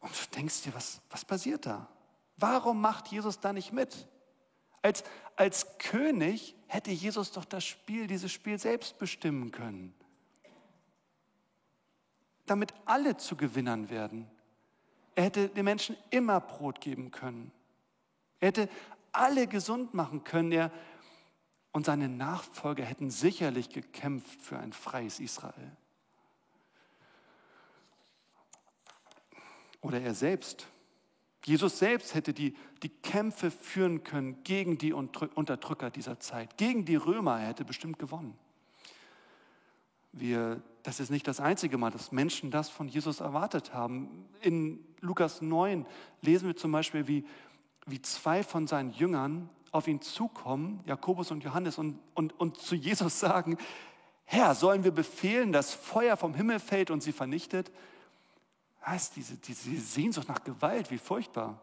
und 0.00 0.10
du 0.10 0.36
denkst 0.36 0.62
dir, 0.62 0.74
was, 0.74 1.00
was 1.10 1.24
passiert 1.24 1.66
da? 1.66 1.88
Warum 2.36 2.80
macht 2.80 3.08
Jesus 3.08 3.40
da 3.40 3.52
nicht 3.52 3.72
mit? 3.72 4.08
Als, 4.82 5.04
als 5.34 5.78
König 5.78 6.54
hätte 6.68 6.90
Jesus 6.90 7.32
doch 7.32 7.44
das 7.44 7.64
Spiel, 7.64 8.06
dieses 8.06 8.30
Spiel 8.30 8.58
selbst 8.58 8.98
bestimmen 8.98 9.50
können 9.50 9.94
damit 12.46 12.72
alle 12.84 13.16
zu 13.16 13.36
Gewinnern 13.36 13.90
werden. 13.90 14.30
Er 15.16 15.24
hätte 15.24 15.48
den 15.48 15.64
Menschen 15.64 15.96
immer 16.10 16.38
Brot 16.40 16.80
geben 16.80 17.10
können. 17.10 17.50
Er 18.38 18.48
hätte 18.48 18.68
alle 19.10 19.48
gesund 19.48 19.94
machen 19.94 20.22
können. 20.22 20.52
Er 20.52 20.70
und 21.76 21.84
seine 21.84 22.08
Nachfolger 22.08 22.84
hätten 22.86 23.10
sicherlich 23.10 23.68
gekämpft 23.68 24.40
für 24.40 24.58
ein 24.58 24.72
freies 24.72 25.20
Israel. 25.20 25.76
Oder 29.82 30.00
er 30.00 30.14
selbst. 30.14 30.68
Jesus 31.44 31.78
selbst 31.78 32.14
hätte 32.14 32.32
die, 32.32 32.56
die 32.82 32.88
Kämpfe 32.88 33.50
führen 33.50 34.04
können 34.04 34.42
gegen 34.42 34.78
die 34.78 34.94
Unterdrücker 34.94 35.90
dieser 35.90 36.18
Zeit, 36.18 36.56
gegen 36.56 36.86
die 36.86 36.96
Römer. 36.96 37.40
Er 37.40 37.48
hätte 37.48 37.66
bestimmt 37.66 37.98
gewonnen. 37.98 38.38
Wir, 40.12 40.62
das 40.82 40.98
ist 40.98 41.10
nicht 41.10 41.28
das 41.28 41.40
einzige 41.40 41.76
Mal, 41.76 41.90
dass 41.90 42.10
Menschen 42.10 42.50
das 42.50 42.70
von 42.70 42.88
Jesus 42.88 43.20
erwartet 43.20 43.74
haben. 43.74 44.30
In 44.40 44.82
Lukas 45.06 45.40
9 45.40 45.86
lesen 46.20 46.48
wir 46.48 46.56
zum 46.56 46.72
Beispiel, 46.72 47.06
wie, 47.08 47.24
wie 47.86 48.02
zwei 48.02 48.42
von 48.42 48.66
seinen 48.66 48.92
Jüngern 48.92 49.48
auf 49.72 49.88
ihn 49.88 50.00
zukommen, 50.00 50.80
Jakobus 50.86 51.30
und 51.30 51.44
Johannes, 51.44 51.78
und, 51.78 51.98
und, 52.14 52.38
und 52.38 52.58
zu 52.58 52.74
Jesus 52.74 53.20
sagen, 53.20 53.56
Herr, 54.24 54.54
sollen 54.54 54.82
wir 54.82 54.90
befehlen, 54.90 55.52
dass 55.52 55.72
Feuer 55.72 56.16
vom 56.16 56.34
Himmel 56.34 56.58
fällt 56.58 56.90
und 56.90 57.02
sie 57.02 57.12
vernichtet? 57.12 57.70
Was, 58.84 59.10
diese, 59.10 59.36
diese 59.36 59.76
Sehnsucht 59.76 60.28
nach 60.28 60.42
Gewalt, 60.42 60.90
wie 60.90 60.98
furchtbar. 60.98 61.60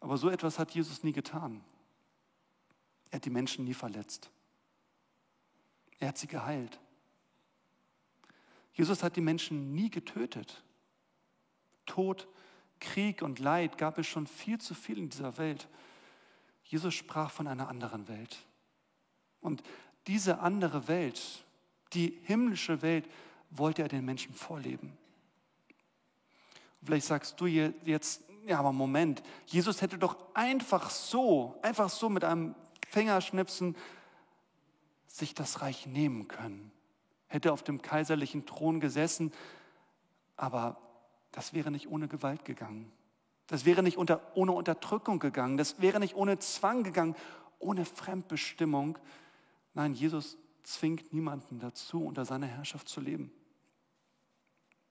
Aber 0.00 0.16
so 0.16 0.30
etwas 0.30 0.58
hat 0.58 0.72
Jesus 0.72 1.02
nie 1.04 1.12
getan. 1.12 1.60
Er 3.10 3.16
hat 3.16 3.24
die 3.24 3.30
Menschen 3.30 3.64
nie 3.64 3.74
verletzt. 3.74 4.30
Er 6.00 6.08
hat 6.08 6.18
sie 6.18 6.26
geheilt. 6.26 6.80
Jesus 8.74 9.02
hat 9.02 9.16
die 9.16 9.20
Menschen 9.20 9.74
nie 9.74 9.90
getötet. 9.90 10.62
Tod, 11.86 12.28
Krieg 12.80 13.22
und 13.22 13.38
Leid 13.38 13.78
gab 13.78 13.98
es 13.98 14.06
schon 14.06 14.26
viel 14.26 14.60
zu 14.60 14.74
viel 14.74 14.98
in 14.98 15.08
dieser 15.08 15.38
Welt. 15.38 15.68
Jesus 16.64 16.94
sprach 16.94 17.30
von 17.30 17.46
einer 17.46 17.68
anderen 17.68 18.08
Welt. 18.08 18.44
Und 19.40 19.62
diese 20.06 20.40
andere 20.40 20.88
Welt, 20.88 21.44
die 21.92 22.18
himmlische 22.24 22.82
Welt, 22.82 23.08
wollte 23.50 23.82
er 23.82 23.88
den 23.88 24.04
Menschen 24.04 24.34
vorleben. 24.34 24.96
Vielleicht 26.84 27.06
sagst 27.06 27.40
du 27.40 27.46
jetzt, 27.46 28.22
ja, 28.46 28.58
aber 28.58 28.72
Moment, 28.72 29.22
Jesus 29.46 29.82
hätte 29.82 29.98
doch 29.98 30.16
einfach 30.34 30.90
so, 30.90 31.58
einfach 31.62 31.88
so 31.88 32.08
mit 32.08 32.24
einem 32.24 32.54
Fingerschnipsen 32.88 33.76
sich 35.06 35.34
das 35.34 35.60
Reich 35.60 35.86
nehmen 35.86 36.26
können. 36.26 36.72
Hätte 37.28 37.52
auf 37.52 37.62
dem 37.62 37.82
kaiserlichen 37.82 38.46
Thron 38.46 38.80
gesessen, 38.80 39.32
aber 40.36 40.76
das 41.32 41.52
wäre 41.52 41.70
nicht 41.70 41.88
ohne 41.88 42.08
Gewalt 42.08 42.44
gegangen. 42.44 42.92
Das 43.48 43.64
wäre 43.64 43.82
nicht 43.82 43.96
unter, 43.96 44.20
ohne 44.34 44.52
Unterdrückung 44.52 45.18
gegangen. 45.18 45.56
Das 45.56 45.80
wäre 45.80 45.98
nicht 45.98 46.14
ohne 46.14 46.38
Zwang 46.38 46.84
gegangen, 46.84 47.16
ohne 47.58 47.84
Fremdbestimmung. 47.84 48.98
Nein, 49.74 49.94
Jesus 49.94 50.38
zwingt 50.62 51.12
niemanden 51.12 51.58
dazu, 51.58 52.04
unter 52.04 52.24
seiner 52.24 52.46
Herrschaft 52.46 52.88
zu 52.88 53.00
leben. 53.00 53.32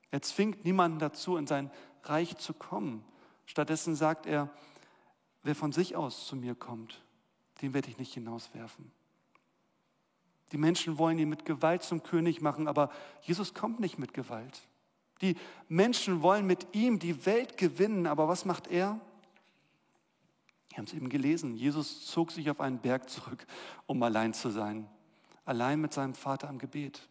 Er 0.09 0.21
zwingt 0.21 0.65
niemanden 0.65 0.99
dazu, 0.99 1.37
in 1.37 1.47
sein 1.47 1.71
Reich 2.03 2.37
zu 2.37 2.53
kommen. 2.53 3.05
Stattdessen 3.45 3.95
sagt 3.95 4.25
er, 4.25 4.49
wer 5.43 5.55
von 5.55 5.71
sich 5.71 5.95
aus 5.95 6.27
zu 6.27 6.35
mir 6.35 6.55
kommt, 6.55 7.03
den 7.61 7.73
werde 7.73 7.89
ich 7.89 7.97
nicht 7.97 8.13
hinauswerfen. 8.13 8.91
Die 10.51 10.57
Menschen 10.57 10.97
wollen 10.97 11.17
ihn 11.17 11.29
mit 11.29 11.45
Gewalt 11.45 11.83
zum 11.83 12.03
König 12.03 12.41
machen, 12.41 12.67
aber 12.67 12.91
Jesus 13.21 13.53
kommt 13.53 13.79
nicht 13.79 13.97
mit 13.97 14.13
Gewalt. 14.13 14.67
Die 15.21 15.35
Menschen 15.67 16.21
wollen 16.21 16.45
mit 16.45 16.67
ihm 16.73 16.99
die 16.99 17.25
Welt 17.25 17.57
gewinnen, 17.57 18.07
aber 18.07 18.27
was 18.27 18.45
macht 18.45 18.67
er? 18.67 18.99
Wir 20.69 20.77
haben 20.77 20.85
es 20.85 20.93
eben 20.93 21.09
gelesen, 21.09 21.55
Jesus 21.55 22.05
zog 22.05 22.31
sich 22.31 22.49
auf 22.49 22.61
einen 22.61 22.79
Berg 22.79 23.09
zurück, 23.09 23.45
um 23.87 24.01
allein 24.03 24.33
zu 24.33 24.49
sein, 24.49 24.87
allein 25.45 25.81
mit 25.81 25.93
seinem 25.93 26.15
Vater 26.15 26.49
am 26.49 26.59
Gebet. 26.59 27.07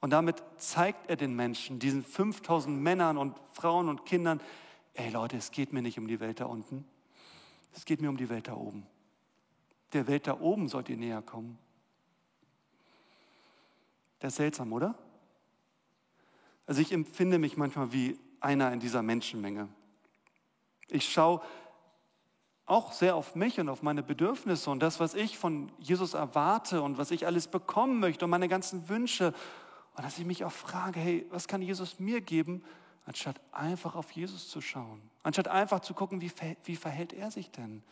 Und 0.00 0.10
damit 0.10 0.42
zeigt 0.58 1.08
er 1.08 1.16
den 1.16 1.34
Menschen, 1.34 1.78
diesen 1.78 2.04
5000 2.04 2.80
Männern 2.80 3.16
und 3.16 3.34
Frauen 3.52 3.88
und 3.88 4.04
Kindern, 4.04 4.40
ey 4.94 5.10
Leute, 5.10 5.36
es 5.36 5.52
geht 5.52 5.72
mir 5.72 5.80
nicht 5.80 5.98
um 5.98 6.06
die 6.06 6.20
Welt 6.20 6.40
da 6.40 6.46
unten, 6.46 6.84
es 7.72 7.84
geht 7.84 8.02
mir 8.02 8.10
um 8.10 8.16
die 8.16 8.28
Welt 8.28 8.48
da 8.48 8.54
oben. 8.54 8.86
Der 9.92 10.06
Welt 10.06 10.26
da 10.26 10.38
oben 10.40 10.68
sollt 10.68 10.88
ihr 10.88 10.96
näher 10.96 11.22
kommen. 11.22 11.58
Das 14.18 14.34
ist 14.34 14.36
seltsam, 14.36 14.72
oder? 14.72 14.98
Also 16.72 16.80
ich 16.80 16.92
empfinde 16.92 17.38
mich 17.38 17.58
manchmal 17.58 17.92
wie 17.92 18.18
einer 18.40 18.72
in 18.72 18.80
dieser 18.80 19.02
Menschenmenge. 19.02 19.68
Ich 20.88 21.12
schaue 21.12 21.42
auch 22.64 22.92
sehr 22.92 23.14
auf 23.14 23.34
mich 23.34 23.60
und 23.60 23.68
auf 23.68 23.82
meine 23.82 24.02
Bedürfnisse 24.02 24.70
und 24.70 24.80
das, 24.80 24.98
was 24.98 25.12
ich 25.12 25.36
von 25.36 25.70
Jesus 25.78 26.14
erwarte 26.14 26.80
und 26.80 26.96
was 26.96 27.10
ich 27.10 27.26
alles 27.26 27.48
bekommen 27.48 28.00
möchte 28.00 28.24
und 28.24 28.30
meine 28.30 28.48
ganzen 28.48 28.88
Wünsche 28.88 29.34
und 29.96 30.02
dass 30.02 30.18
ich 30.18 30.24
mich 30.24 30.46
auch 30.46 30.52
frage, 30.52 30.98
hey, 30.98 31.26
was 31.28 31.46
kann 31.46 31.60
Jesus 31.60 32.00
mir 32.00 32.22
geben, 32.22 32.64
anstatt 33.04 33.38
einfach 33.52 33.94
auf 33.94 34.10
Jesus 34.12 34.48
zu 34.48 34.62
schauen? 34.62 35.02
Anstatt 35.22 35.48
einfach 35.48 35.80
zu 35.80 35.92
gucken, 35.92 36.22
wie, 36.22 36.32
wie 36.64 36.76
verhält 36.76 37.12
er 37.12 37.30
sich 37.30 37.50
denn? 37.50 37.82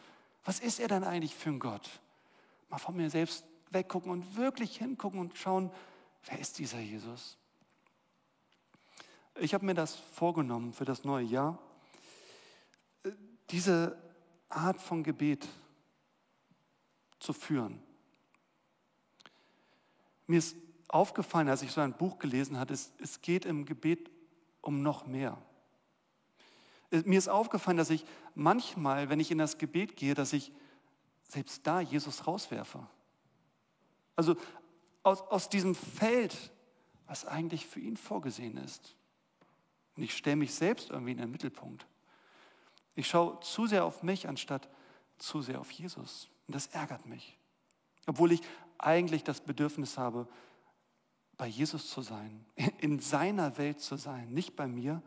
Was 0.46 0.58
ist 0.58 0.80
er 0.80 0.88
denn 0.88 1.04
eigentlich 1.04 1.34
für 1.34 1.50
ein 1.50 1.58
Gott? 1.58 2.00
Mal 2.70 2.78
von 2.78 2.96
mir 2.96 3.10
selbst 3.10 3.44
weggucken 3.72 4.10
und 4.10 4.38
wirklich 4.38 4.78
hingucken 4.78 5.20
und 5.20 5.36
schauen, 5.36 5.70
wer 6.24 6.38
ist 6.38 6.58
dieser 6.58 6.80
Jesus? 6.80 7.36
Ich 9.38 9.54
habe 9.54 9.64
mir 9.64 9.74
das 9.74 9.94
vorgenommen 9.94 10.72
für 10.72 10.84
das 10.84 11.04
neue 11.04 11.24
Jahr, 11.24 11.58
diese 13.50 13.96
Art 14.48 14.80
von 14.80 15.02
Gebet 15.02 15.48
zu 17.18 17.32
führen. 17.32 17.82
Mir 20.26 20.38
ist 20.38 20.56
aufgefallen, 20.88 21.48
als 21.48 21.62
ich 21.62 21.72
so 21.72 21.80
ein 21.80 21.96
Buch 21.96 22.18
gelesen 22.18 22.58
hatte, 22.58 22.74
es, 22.74 22.92
es 22.98 23.20
geht 23.20 23.44
im 23.44 23.64
Gebet 23.64 24.10
um 24.60 24.82
noch 24.82 25.06
mehr. 25.06 25.38
Mir 26.90 27.18
ist 27.18 27.28
aufgefallen, 27.28 27.76
dass 27.76 27.90
ich 27.90 28.04
manchmal, 28.34 29.08
wenn 29.08 29.20
ich 29.20 29.30
in 29.30 29.38
das 29.38 29.58
Gebet 29.58 29.96
gehe, 29.96 30.14
dass 30.14 30.32
ich 30.32 30.52
selbst 31.28 31.66
da 31.66 31.80
Jesus 31.80 32.26
rauswerfe. 32.26 32.84
Also 34.16 34.36
aus, 35.04 35.22
aus 35.22 35.48
diesem 35.48 35.74
Feld, 35.74 36.36
was 37.06 37.24
eigentlich 37.24 37.66
für 37.66 37.80
ihn 37.80 37.96
vorgesehen 37.96 38.56
ist. 38.56 38.96
Und 39.96 40.02
ich 40.02 40.16
stelle 40.16 40.36
mich 40.36 40.54
selbst 40.54 40.90
irgendwie 40.90 41.12
in 41.12 41.18
den 41.18 41.30
Mittelpunkt. 41.30 41.86
Ich 42.94 43.08
schaue 43.08 43.40
zu 43.40 43.66
sehr 43.66 43.84
auf 43.84 44.02
mich, 44.02 44.28
anstatt 44.28 44.68
zu 45.18 45.42
sehr 45.42 45.60
auf 45.60 45.70
Jesus. 45.70 46.28
Und 46.46 46.54
das 46.54 46.68
ärgert 46.68 47.06
mich. 47.06 47.36
Obwohl 48.06 48.32
ich 48.32 48.40
eigentlich 48.78 49.24
das 49.24 49.40
Bedürfnis 49.40 49.98
habe, 49.98 50.26
bei 51.36 51.46
Jesus 51.46 51.88
zu 51.88 52.02
sein, 52.02 52.44
in 52.78 52.98
seiner 52.98 53.56
Welt 53.56 53.80
zu 53.80 53.96
sein, 53.96 54.30
nicht 54.32 54.56
bei 54.56 54.66
mir, 54.66 55.02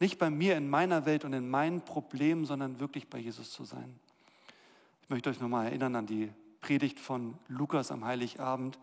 nicht 0.00 0.18
bei 0.18 0.30
mir 0.30 0.56
in 0.56 0.68
meiner 0.68 1.06
Welt 1.06 1.24
und 1.24 1.32
in 1.32 1.48
meinen 1.48 1.80
Problemen, 1.80 2.44
sondern 2.44 2.80
wirklich 2.80 3.08
bei 3.08 3.18
Jesus 3.18 3.50
zu 3.50 3.64
sein. 3.64 3.98
Ich 5.02 5.10
möchte 5.10 5.30
euch 5.30 5.40
nochmal 5.40 5.66
erinnern 5.66 5.96
an 5.96 6.06
die 6.06 6.32
Predigt 6.60 6.98
von 6.98 7.38
Lukas 7.48 7.90
am 7.92 8.04
Heiligabend. 8.04 8.78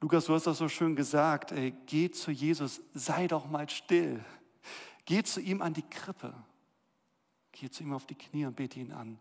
Lukas, 0.00 0.26
du 0.26 0.34
hast 0.34 0.46
das 0.46 0.58
so 0.58 0.68
schön 0.68 0.94
gesagt, 0.94 1.50
ey, 1.50 1.74
geh 1.86 2.08
zu 2.10 2.30
Jesus, 2.30 2.80
sei 2.94 3.26
doch 3.26 3.48
mal 3.48 3.68
still. 3.68 4.24
Geh 5.04 5.24
zu 5.24 5.40
ihm 5.40 5.60
an 5.60 5.74
die 5.74 5.82
Krippe. 5.82 6.32
Geh 7.50 7.68
zu 7.68 7.82
ihm 7.82 7.92
auf 7.92 8.06
die 8.06 8.14
Knie 8.14 8.46
und 8.46 8.54
bete 8.54 8.78
ihn 8.78 8.92
an. 8.92 9.18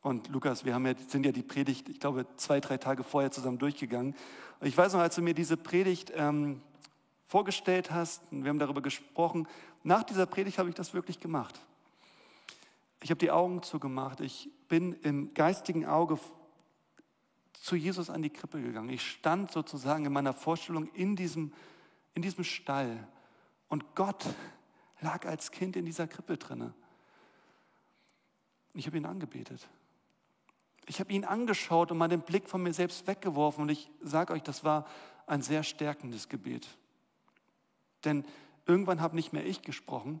Und 0.00 0.28
Lukas, 0.28 0.64
wir 0.64 0.74
haben 0.74 0.86
ja, 0.86 0.94
sind 1.08 1.26
ja 1.26 1.32
die 1.32 1.42
Predigt, 1.42 1.90
ich 1.90 2.00
glaube, 2.00 2.26
zwei, 2.36 2.58
drei 2.58 2.78
Tage 2.78 3.04
vorher 3.04 3.30
zusammen 3.30 3.58
durchgegangen. 3.58 4.14
Ich 4.62 4.76
weiß 4.76 4.94
noch, 4.94 5.00
als 5.00 5.14
du 5.14 5.22
mir 5.22 5.34
diese 5.34 5.58
Predigt 5.58 6.10
ähm, 6.16 6.62
vorgestellt 7.26 7.90
hast, 7.90 8.22
und 8.32 8.44
wir 8.44 8.48
haben 8.48 8.58
darüber 8.58 8.80
gesprochen, 8.80 9.46
nach 9.82 10.04
dieser 10.04 10.24
Predigt 10.24 10.58
habe 10.58 10.70
ich 10.70 10.74
das 10.74 10.94
wirklich 10.94 11.20
gemacht. 11.20 11.60
Ich 13.02 13.10
habe 13.10 13.18
die 13.18 13.30
Augen 13.30 13.62
zugemacht. 13.62 14.20
Ich 14.20 14.48
bin 14.68 14.94
im 15.02 15.34
geistigen 15.34 15.84
Auge 15.84 16.18
zu 17.62 17.76
Jesus 17.76 18.10
an 18.10 18.22
die 18.22 18.30
Krippe 18.30 18.60
gegangen. 18.60 18.90
Ich 18.90 19.08
stand 19.08 19.52
sozusagen 19.52 20.04
in 20.04 20.12
meiner 20.12 20.34
Vorstellung 20.34 20.88
in 20.94 21.14
diesem, 21.14 21.52
in 22.12 22.20
diesem 22.20 22.42
Stall. 22.42 23.06
Und 23.68 23.94
Gott 23.94 24.26
lag 25.00 25.24
als 25.26 25.52
Kind 25.52 25.76
in 25.76 25.84
dieser 25.86 26.08
Krippe 26.08 26.36
drinne. 26.36 26.74
Ich 28.74 28.86
habe 28.86 28.96
ihn 28.96 29.06
angebetet. 29.06 29.68
Ich 30.86 30.98
habe 30.98 31.12
ihn 31.12 31.24
angeschaut 31.24 31.92
und 31.92 31.98
mal 31.98 32.08
den 32.08 32.22
Blick 32.22 32.48
von 32.48 32.64
mir 32.64 32.74
selbst 32.74 33.06
weggeworfen 33.06 33.62
und 33.62 33.68
ich 33.68 33.88
sage 34.02 34.32
euch, 34.32 34.42
das 34.42 34.64
war 34.64 34.88
ein 35.28 35.40
sehr 35.40 35.62
stärkendes 35.62 36.28
Gebet. 36.28 36.66
Denn 38.04 38.24
irgendwann 38.66 39.00
habe 39.00 39.14
nicht 39.14 39.32
mehr 39.32 39.46
ich 39.46 39.62
gesprochen, 39.62 40.20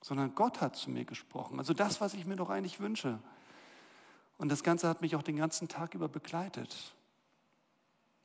sondern 0.00 0.36
Gott 0.36 0.60
hat 0.60 0.76
zu 0.76 0.90
mir 0.90 1.04
gesprochen. 1.04 1.58
Also 1.58 1.74
das, 1.74 2.00
was 2.00 2.14
ich 2.14 2.24
mir 2.24 2.36
doch 2.36 2.50
eigentlich 2.50 2.78
wünsche. 2.78 3.18
Und 4.38 4.50
das 4.50 4.62
Ganze 4.62 4.88
hat 4.88 5.02
mich 5.02 5.16
auch 5.16 5.22
den 5.22 5.36
ganzen 5.36 5.68
Tag 5.68 5.94
über 5.94 6.08
begleitet. 6.08 6.94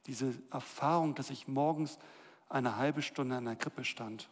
Diese 0.06 0.34
Erfahrung, 0.52 1.16
dass 1.16 1.30
ich 1.30 1.48
morgens 1.48 1.98
eine 2.50 2.78
halbe 2.78 3.02
Stunde 3.02 3.36
an 3.36 3.46
der 3.46 3.56
Krippe 3.56 3.84
stand. 3.84 4.30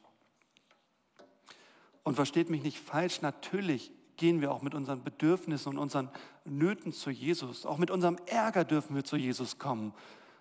Und 2.03 2.15
versteht 2.15 2.49
mich 2.49 2.63
nicht 2.63 2.79
falsch, 2.79 3.21
natürlich 3.21 3.91
gehen 4.17 4.41
wir 4.41 4.51
auch 4.51 4.61
mit 4.61 4.75
unseren 4.75 5.03
Bedürfnissen 5.03 5.69
und 5.69 5.77
unseren 5.79 6.09
Nöten 6.45 6.93
zu 6.93 7.09
Jesus. 7.09 7.65
Auch 7.65 7.79
mit 7.79 7.89
unserem 7.89 8.17
Ärger 8.27 8.63
dürfen 8.63 8.95
wir 8.95 9.03
zu 9.03 9.17
Jesus 9.17 9.57
kommen. 9.57 9.93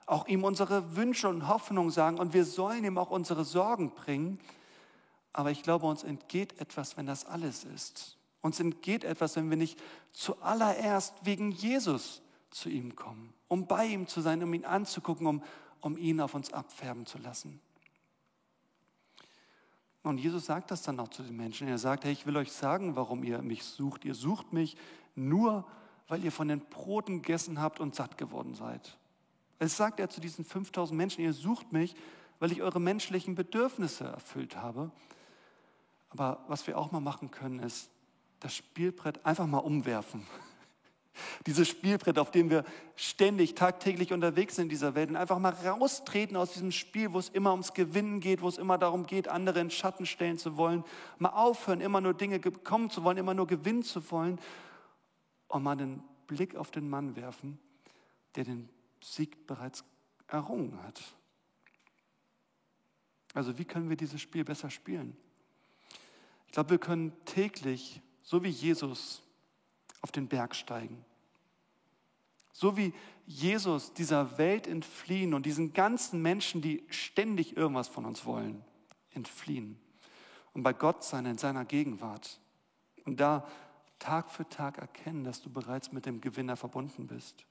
Auch 0.05 0.27
ihm 0.27 0.45
unsere 0.45 0.97
Wünsche 0.97 1.29
und 1.29 1.49
Hoffnungen 1.49 1.91
sagen 1.91 2.19
und 2.19 2.35
wir 2.35 2.45
sollen 2.45 2.85
ihm 2.85 2.99
auch 2.99 3.11
unsere 3.11 3.45
Sorgen 3.45 3.95
bringen. 3.95 4.39
Aber 5.33 5.51
ich 5.51 5.63
glaube, 5.63 5.87
uns 5.87 6.03
entgeht 6.03 6.61
etwas, 6.61 6.97
wenn 6.97 7.07
das 7.07 7.25
alles 7.25 7.65
ist. 7.65 8.19
Uns 8.43 8.59
entgeht 8.61 9.05
etwas, 9.05 9.37
wenn 9.37 9.51
wir 9.51 9.57
nicht 9.57 9.81
zuallererst 10.13 11.15
wegen 11.25 11.51
Jesus 11.51 12.23
zu 12.51 12.69
ihm 12.69 12.97
kommen, 12.97 13.33
um 13.49 13.67
bei 13.67 13.87
ihm 13.87 14.07
zu 14.07 14.21
sein, 14.21 14.43
um 14.43 14.53
ihn 14.55 14.65
anzugucken, 14.65 15.27
um, 15.27 15.43
um 15.81 15.97
ihn 15.97 16.21
auf 16.21 16.35
uns 16.35 16.53
abfärben 16.53 17.07
zu 17.07 17.19
lassen. 17.19 17.61
Und 20.03 20.19
Jesus 20.19 20.47
sagt 20.47 20.71
das 20.71 20.83
dann 20.83 20.99
auch 20.99 21.09
zu 21.09 21.23
den 21.23 21.37
Menschen. 21.37 21.69
Er 21.69 21.79
sagt, 21.79 22.05
hey, 22.05 22.13
ich 22.13 22.25
will 22.25 22.37
euch 22.37 22.53
sagen, 22.53 22.97
warum 22.97 23.23
ihr 23.23 23.43
mich 23.43 23.65
sucht. 23.65 24.05
Ihr 24.05 24.15
sucht 24.15 24.53
mich 24.53 24.77
nur, 25.15 25.67
weil 26.09 26.25
ihr 26.25 26.33
von 26.33 26.49
den 26.49 26.61
Broten 26.61 27.23
gegessen 27.23 27.61
habt 27.61 27.81
und 27.81 27.95
satt 27.95 28.17
geworden 28.17 28.55
seid. 28.55 28.97
Es 29.59 29.77
sagt 29.77 30.01
er 30.01 30.09
zu 30.09 30.23
diesen 30.23 30.45
5000 30.45 30.97
Menschen, 30.97 31.23
ihr 31.23 31.35
sucht 31.35 31.73
mich, 31.73 31.95
weil 32.39 32.51
ich 32.51 32.63
eure 32.63 32.81
menschlichen 32.81 33.35
Bedürfnisse 33.35 34.05
erfüllt 34.05 34.57
habe. 34.57 34.91
Aber 36.09 36.43
was 36.49 36.67
wir 36.67 36.79
auch 36.79 36.91
mal 36.93 37.01
machen 37.01 37.31
können, 37.31 37.59
ist 37.59 37.91
das 38.41 38.55
Spielbrett 38.55 39.25
einfach 39.25 39.47
mal 39.47 39.59
umwerfen. 39.59 40.27
Dieses 41.47 41.69
Spielbrett, 41.69 42.19
auf 42.19 42.31
dem 42.31 42.51
wir 42.51 42.65
ständig, 42.97 43.55
tagtäglich 43.55 44.13
unterwegs 44.13 44.57
sind 44.57 44.65
in 44.65 44.69
dieser 44.71 44.95
Welt 44.95 45.11
und 45.11 45.17
einfach 45.17 45.39
mal 45.39 45.53
raustreten 45.53 46.37
aus 46.37 46.53
diesem 46.53 46.73
Spiel, 46.73 47.13
wo 47.13 47.19
es 47.19 47.29
immer 47.29 47.51
ums 47.53 47.75
Gewinnen 47.75 48.21
geht, 48.21 48.43
wo 48.43 48.49
es 48.49 48.59
immer 48.59 48.79
darum 48.79 49.07
geht, 49.07 49.29
andere 49.29 49.61
in 49.61 49.71
Schatten 49.71 50.07
stellen 50.07 50.39
zu 50.39 50.57
wollen, 50.57 50.85
mal 51.19 51.31
aufhören, 51.31 51.81
immer 51.81 52.01
nur 52.01 52.15
Dinge 52.15 52.39
bekommen 52.39 52.91
zu 52.91 53.05
wollen, 53.05 53.19
immer 53.19 53.35
nur 53.35 53.47
gewinnen 53.47 53.83
zu 53.83 54.11
wollen 54.11 54.39
und 55.49 55.63
mal 55.63 55.77
den 55.77 56.03
Blick 56.27 56.57
auf 56.57 56.71
den 56.71 56.89
Mann 56.89 57.17
werfen, 57.17 57.59
der 58.37 58.45
den 58.45 58.69
Sieg 59.03 59.47
bereits 59.47 59.85
errungen 60.29 60.83
hat. 60.85 61.03
Also 63.35 63.59
wie 63.59 63.65
können 63.65 63.89
wir 63.89 63.97
dieses 63.97 64.21
Spiel 64.21 64.45
besser 64.45 64.71
spielen? 64.71 65.17
Ich 66.47 66.53
glaube, 66.53 66.71
wir 66.71 66.79
können 66.79 67.13
täglich, 67.27 68.01
so 68.23 68.43
wie 68.43 68.49
Jesus, 68.49 69.23
auf 70.03 70.13
den 70.13 70.29
Berg 70.29 70.55
steigen. 70.55 71.05
So 72.53 72.77
wie 72.77 72.93
Jesus 73.27 73.93
dieser 73.93 74.39
Welt 74.39 74.67
entfliehen 74.67 75.35
und 75.35 75.47
diesen 75.47 75.73
ganzen 75.73 76.21
Menschen, 76.21 76.63
die 76.63 76.85
ständig 76.89 77.57
irgendwas 77.57 77.89
von 77.89 78.05
uns 78.05 78.25
wollen, 78.25 78.65
entfliehen. 79.13 79.79
Und 80.53 80.63
bei 80.63 80.73
Gott 80.73 81.05
sein 81.05 81.27
in 81.27 81.39
seiner 81.39 81.65
Gegenwart. 81.65 82.41
Und 83.05 83.21
da 83.21 83.47
Tag 83.99 84.31
für 84.31 84.49
Tag 84.49 84.79
erkennen, 84.79 85.25
dass 85.25 85.43
du 85.43 85.51
bereits 85.51 85.93
mit 85.93 86.07
dem 86.07 86.21
Gewinner 86.21 86.57
verbunden 86.57 87.07
bist. 87.07 87.45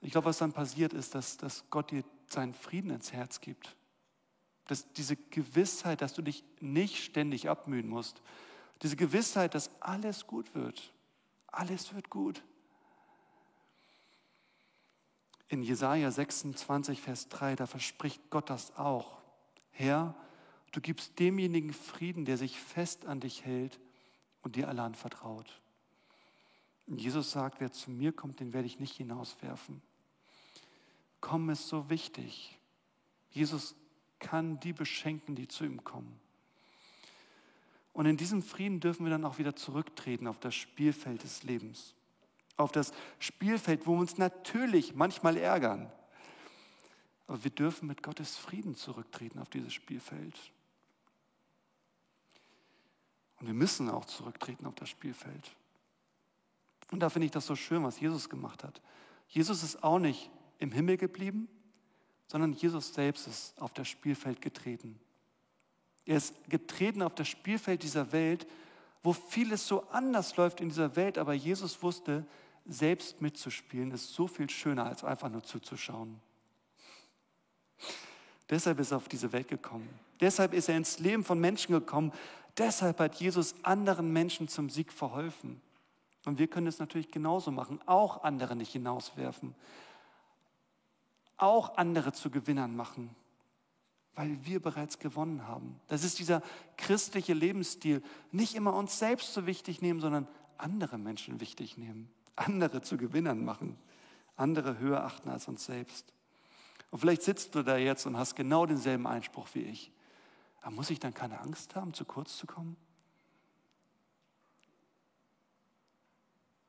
Ich 0.00 0.12
glaube, 0.12 0.26
was 0.26 0.38
dann 0.38 0.52
passiert 0.52 0.92
ist, 0.92 1.14
dass, 1.14 1.36
dass 1.36 1.64
Gott 1.70 1.90
dir 1.90 2.04
seinen 2.28 2.54
Frieden 2.54 2.90
ins 2.90 3.12
Herz 3.12 3.40
gibt. 3.40 3.76
Dass 4.66 4.92
diese 4.94 5.16
Gewissheit, 5.16 6.00
dass 6.00 6.14
du 6.14 6.22
dich 6.22 6.44
nicht 6.60 7.04
ständig 7.04 7.48
abmühen 7.48 7.88
musst, 7.88 8.22
diese 8.82 8.96
Gewissheit, 8.96 9.54
dass 9.54 9.70
alles 9.80 10.26
gut 10.26 10.54
wird. 10.54 10.92
Alles 11.46 11.94
wird 11.94 12.10
gut. 12.10 12.42
In 15.48 15.62
Jesaja 15.62 16.10
26, 16.10 17.00
Vers 17.00 17.28
3, 17.28 17.56
da 17.56 17.66
verspricht 17.66 18.30
Gott 18.30 18.50
das 18.50 18.76
auch. 18.76 19.18
Herr, 19.70 20.14
du 20.72 20.80
gibst 20.80 21.18
demjenigen 21.18 21.72
Frieden, 21.72 22.24
der 22.24 22.38
sich 22.38 22.58
fest 22.58 23.04
an 23.04 23.20
dich 23.20 23.44
hält 23.44 23.78
und 24.42 24.56
dir 24.56 24.68
allein 24.68 24.94
vertraut. 24.94 25.60
Und 26.86 27.00
Jesus 27.00 27.30
sagt, 27.30 27.60
wer 27.60 27.70
zu 27.70 27.90
mir 27.90 28.12
kommt, 28.12 28.40
den 28.40 28.52
werde 28.52 28.66
ich 28.66 28.80
nicht 28.80 28.96
hinauswerfen. 28.96 29.82
Kommen 31.20 31.50
ist 31.50 31.68
so 31.68 31.88
wichtig. 31.88 32.58
Jesus 33.30 33.76
kann 34.18 34.58
die 34.60 34.72
beschenken, 34.72 35.34
die 35.34 35.48
zu 35.48 35.64
ihm 35.64 35.84
kommen. 35.84 36.18
Und 37.92 38.06
in 38.06 38.16
diesem 38.16 38.42
Frieden 38.42 38.80
dürfen 38.80 39.04
wir 39.04 39.10
dann 39.10 39.24
auch 39.24 39.38
wieder 39.38 39.54
zurücktreten 39.54 40.26
auf 40.26 40.38
das 40.38 40.54
Spielfeld 40.54 41.22
des 41.22 41.42
Lebens. 41.42 41.94
Auf 42.56 42.72
das 42.72 42.92
Spielfeld, 43.18 43.86
wo 43.86 43.92
wir 43.92 44.00
uns 44.00 44.18
natürlich 44.18 44.94
manchmal 44.94 45.36
ärgern. 45.36 45.90
Aber 47.26 47.44
wir 47.44 47.50
dürfen 47.50 47.88
mit 47.88 48.02
Gottes 48.02 48.36
Frieden 48.36 48.74
zurücktreten 48.74 49.38
auf 49.38 49.50
dieses 49.50 49.72
Spielfeld. 49.72 50.38
Und 53.40 53.46
wir 53.46 53.54
müssen 53.54 53.90
auch 53.90 54.04
zurücktreten 54.04 54.66
auf 54.66 54.74
das 54.74 54.88
Spielfeld. 54.88 55.56
Und 56.90 57.00
da 57.00 57.10
finde 57.10 57.26
ich 57.26 57.32
das 57.32 57.46
so 57.46 57.56
schön, 57.56 57.82
was 57.82 58.00
Jesus 58.00 58.28
gemacht 58.28 58.64
hat. 58.64 58.80
Jesus 59.28 59.62
ist 59.62 59.82
auch 59.82 59.98
nicht 59.98 60.30
im 60.58 60.72
Himmel 60.72 60.96
geblieben, 60.96 61.48
sondern 62.26 62.52
Jesus 62.52 62.94
selbst 62.94 63.26
ist 63.26 63.60
auf 63.60 63.72
das 63.72 63.88
Spielfeld 63.88 64.40
getreten. 64.40 64.98
Er 66.06 66.16
ist 66.16 66.34
getreten 66.48 67.02
auf 67.02 67.14
das 67.14 67.28
Spielfeld 67.28 67.82
dieser 67.82 68.12
Welt, 68.12 68.46
wo 69.02 69.12
vieles 69.12 69.66
so 69.66 69.88
anders 69.90 70.36
läuft 70.36 70.60
in 70.60 70.68
dieser 70.68 70.96
Welt, 70.96 71.18
aber 71.18 71.34
Jesus 71.34 71.82
wusste, 71.82 72.24
selbst 72.64 73.20
mitzuspielen 73.20 73.90
ist 73.90 74.14
so 74.14 74.26
viel 74.28 74.48
schöner, 74.48 74.86
als 74.86 75.02
einfach 75.02 75.28
nur 75.28 75.42
zuzuschauen. 75.42 76.20
Deshalb 78.48 78.78
ist 78.78 78.92
er 78.92 78.98
auf 78.98 79.08
diese 79.08 79.32
Welt 79.32 79.48
gekommen. 79.48 79.88
Deshalb 80.20 80.52
ist 80.52 80.68
er 80.68 80.76
ins 80.76 80.98
Leben 80.98 81.24
von 81.24 81.40
Menschen 81.40 81.72
gekommen. 81.72 82.12
Deshalb 82.56 83.00
hat 83.00 83.16
Jesus 83.16 83.54
anderen 83.62 84.12
Menschen 84.12 84.46
zum 84.46 84.70
Sieg 84.70 84.92
verholfen. 84.92 85.60
Und 86.24 86.38
wir 86.38 86.46
können 86.46 86.68
es 86.68 86.78
natürlich 86.78 87.10
genauso 87.10 87.50
machen, 87.50 87.80
auch 87.86 88.22
andere 88.22 88.54
nicht 88.54 88.72
hinauswerfen, 88.72 89.54
auch 91.36 91.76
andere 91.76 92.12
zu 92.12 92.30
Gewinnern 92.30 92.76
machen 92.76 93.16
weil 94.14 94.44
wir 94.44 94.60
bereits 94.60 94.98
gewonnen 94.98 95.46
haben. 95.46 95.80
Das 95.88 96.04
ist 96.04 96.18
dieser 96.18 96.42
christliche 96.76 97.32
Lebensstil. 97.32 98.02
Nicht 98.30 98.54
immer 98.54 98.74
uns 98.74 98.98
selbst 98.98 99.32
so 99.32 99.46
wichtig 99.46 99.80
nehmen, 99.80 100.00
sondern 100.00 100.28
andere 100.58 100.98
Menschen 100.98 101.40
wichtig 101.40 101.78
nehmen, 101.78 102.10
andere 102.36 102.82
zu 102.82 102.96
Gewinnern 102.96 103.44
machen, 103.44 103.78
andere 104.36 104.78
höher 104.78 105.04
achten 105.04 105.28
als 105.28 105.48
uns 105.48 105.64
selbst. 105.64 106.12
Und 106.90 106.98
vielleicht 106.98 107.22
sitzt 107.22 107.54
du 107.54 107.62
da 107.62 107.78
jetzt 107.78 108.06
und 108.06 108.18
hast 108.18 108.34
genau 108.34 108.66
denselben 108.66 109.06
Einspruch 109.06 109.48
wie 109.54 109.62
ich. 109.62 109.90
Aber 110.60 110.72
muss 110.72 110.90
ich 110.90 111.00
dann 111.00 111.14
keine 111.14 111.40
Angst 111.40 111.74
haben, 111.74 111.94
zu 111.94 112.04
kurz 112.04 112.36
zu 112.36 112.46
kommen? 112.46 112.76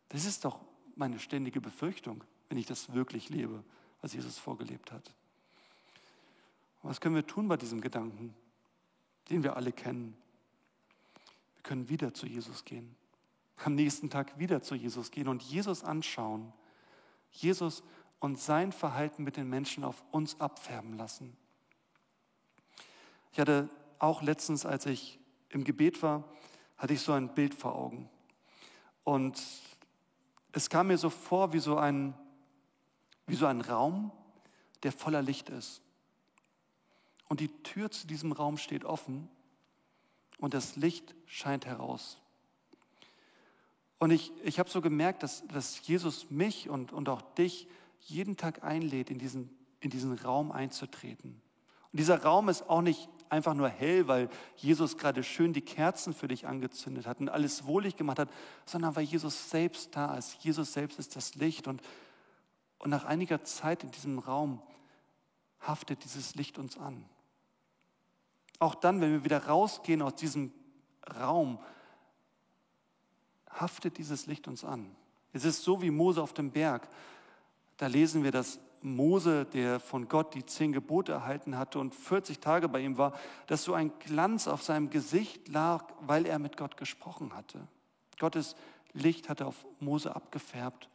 Das 0.09 0.25
ist 0.25 0.45
doch 0.45 0.59
meine 0.95 1.19
ständige 1.19 1.59
Befürchtung, 1.59 2.23
wenn 2.47 2.57
ich 2.57 2.65
das 2.65 2.93
wirklich 2.93 3.29
lebe, 3.29 3.63
was 4.01 4.13
Jesus 4.13 4.37
vorgelebt 4.37 4.91
hat. 4.91 5.13
Was 6.83 6.99
können 6.99 7.15
wir 7.15 7.25
tun 7.25 7.47
bei 7.47 7.55
diesem 7.55 7.79
Gedanken, 7.79 8.35
den 9.29 9.41
wir 9.41 9.55
alle 9.55 9.71
kennen? 9.71 10.17
Wir 11.55 11.63
können 11.63 11.87
wieder 11.87 12.13
zu 12.13 12.27
Jesus 12.27 12.65
gehen. 12.65 12.95
Am 13.63 13.75
nächsten 13.75 14.09
Tag 14.09 14.37
wieder 14.37 14.61
zu 14.61 14.75
Jesus 14.75 15.09
gehen 15.09 15.29
und 15.29 15.41
Jesus 15.41 15.85
anschauen. 15.85 16.51
Jesus 17.31 17.83
und 18.19 18.37
sein 18.37 18.73
Verhalten 18.73 19.23
mit 19.23 19.37
den 19.37 19.49
Menschen 19.49 19.85
auf 19.85 20.03
uns 20.11 20.39
abfärben 20.41 20.97
lassen. 20.97 21.37
Ich 23.31 23.39
hatte 23.39 23.69
auch 23.97 24.21
letztens, 24.21 24.65
als 24.65 24.85
ich 24.85 25.19
im 25.49 25.63
Gebet 25.63 26.03
war, 26.03 26.25
hatte 26.77 26.93
ich 26.93 27.01
so 27.01 27.13
ein 27.13 27.33
Bild 27.33 27.53
vor 27.53 27.75
Augen. 27.75 28.09
Und 29.05 29.41
es 30.51 30.69
kam 30.69 30.87
mir 30.87 30.97
so 30.97 31.09
vor 31.09 31.53
wie 31.53 31.59
so 31.59 31.77
ein, 31.77 32.13
wie 33.25 33.35
so 33.35 33.45
ein 33.45 33.61
Raum, 33.61 34.11
der 34.83 34.91
voller 34.91 35.21
Licht 35.21 35.49
ist 35.49 35.82
und 37.33 37.39
die 37.39 37.63
Tür 37.63 37.89
zu 37.89 38.05
diesem 38.05 38.31
Raum 38.31 38.57
steht 38.57 38.85
offen 38.85 39.27
und 40.37 40.53
das 40.53 40.75
Licht 40.75 41.15
scheint 41.25 41.65
heraus. 41.65 42.21
Und 43.97 44.11
ich, 44.11 44.31
ich 44.43 44.59
habe 44.59 44.69
so 44.69 44.81
gemerkt, 44.81 45.23
dass, 45.23 45.43
dass 45.47 45.87
Jesus 45.87 46.29
mich 46.29 46.69
und, 46.69 46.93
und 46.93 47.09
auch 47.09 47.23
dich 47.33 47.67
jeden 48.01 48.37
Tag 48.37 48.63
einlädt, 48.63 49.09
in 49.09 49.17
diesen, 49.17 49.49
in 49.79 49.89
diesen 49.89 50.13
Raum 50.13 50.51
einzutreten. 50.51 51.41
Und 51.91 51.99
dieser 51.99 52.21
Raum 52.21 52.49
ist 52.49 52.69
auch 52.69 52.83
nicht 52.83 53.09
einfach 53.29 53.55
nur 53.55 53.67
hell, 53.67 54.07
weil 54.07 54.29
Jesus 54.57 54.99
gerade 54.99 55.23
schön 55.23 55.53
die 55.53 55.61
Kerzen 55.61 56.13
für 56.13 56.27
dich 56.27 56.45
angezündet 56.45 57.07
hat 57.07 57.19
und 57.19 57.29
alles 57.29 57.65
wohlig 57.65 57.95
gemacht 57.95 58.19
hat, 58.19 58.29
sondern 58.67 58.95
weil 58.95 59.05
Jesus 59.05 59.49
selbst 59.49 59.95
da 59.95 60.15
ist. 60.17 60.35
Jesus 60.43 60.71
selbst 60.71 60.99
ist 60.99 61.15
das 61.15 61.33
Licht. 61.33 61.67
Und, 61.67 61.81
und 62.77 62.91
nach 62.91 63.05
einiger 63.05 63.43
Zeit 63.43 63.83
in 63.83 63.89
diesem 63.89 64.19
Raum 64.19 64.61
haftet 65.61 66.03
dieses 66.03 66.35
Licht 66.35 66.59
uns 66.59 66.77
an. 66.77 67.09
Auch 68.63 68.75
dann, 68.75 69.01
wenn 69.01 69.11
wir 69.11 69.25
wieder 69.25 69.45
rausgehen 69.45 70.01
aus 70.01 70.15
diesem 70.15 70.53
Raum, 71.19 71.59
haftet 73.49 73.97
dieses 73.97 74.25
Licht 74.25 74.47
uns 74.47 74.63
an. 74.63 74.95
Es 75.33 75.43
ist 75.43 75.63
so 75.63 75.81
wie 75.81 75.91
Mose 75.91 76.23
auf 76.23 76.31
dem 76.31 76.49
Berg. 76.49 76.87
Da 77.75 77.87
lesen 77.87 78.23
wir, 78.23 78.31
dass 78.31 78.61
Mose, 78.81 79.43
der 79.43 79.81
von 79.81 80.07
Gott 80.07 80.33
die 80.33 80.45
zehn 80.45 80.71
Gebote 80.71 81.11
erhalten 81.11 81.57
hatte 81.57 81.77
und 81.77 81.93
40 81.93 82.39
Tage 82.39 82.69
bei 82.69 82.79
ihm 82.79 82.97
war, 82.97 83.11
dass 83.47 83.65
so 83.65 83.73
ein 83.73 83.91
Glanz 83.99 84.47
auf 84.47 84.63
seinem 84.63 84.89
Gesicht 84.89 85.49
lag, 85.49 85.83
weil 85.99 86.25
er 86.25 86.39
mit 86.39 86.55
Gott 86.55 86.77
gesprochen 86.77 87.35
hatte. 87.35 87.67
Gottes 88.17 88.55
Licht 88.93 89.27
hatte 89.27 89.45
auf 89.45 89.65
Mose 89.81 90.15
abgefärbt. 90.15 90.87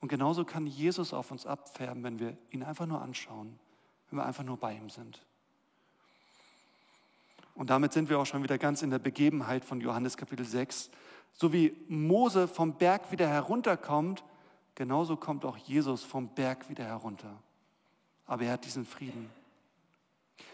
Und 0.00 0.06
genauso 0.06 0.44
kann 0.44 0.68
Jesus 0.68 1.12
auf 1.12 1.32
uns 1.32 1.46
abfärben, 1.46 2.04
wenn 2.04 2.20
wir 2.20 2.36
ihn 2.52 2.62
einfach 2.62 2.86
nur 2.86 3.02
anschauen, 3.02 3.58
wenn 4.08 4.20
wir 4.20 4.24
einfach 4.24 4.44
nur 4.44 4.56
bei 4.56 4.74
ihm 4.76 4.88
sind. 4.88 5.20
Und 7.54 7.70
damit 7.70 7.92
sind 7.92 8.08
wir 8.08 8.18
auch 8.18 8.26
schon 8.26 8.42
wieder 8.42 8.58
ganz 8.58 8.82
in 8.82 8.90
der 8.90 8.98
Begebenheit 8.98 9.64
von 9.64 9.80
Johannes 9.80 10.16
Kapitel 10.16 10.44
6. 10.44 10.90
So 11.32 11.52
wie 11.52 11.76
Mose 11.88 12.48
vom 12.48 12.74
Berg 12.74 13.10
wieder 13.12 13.28
herunterkommt, 13.28 14.24
genauso 14.74 15.16
kommt 15.16 15.44
auch 15.44 15.56
Jesus 15.56 16.02
vom 16.02 16.28
Berg 16.28 16.68
wieder 16.68 16.84
herunter. 16.84 17.42
Aber 18.26 18.44
er 18.44 18.52
hat 18.52 18.64
diesen 18.64 18.84
Frieden. 18.84 19.30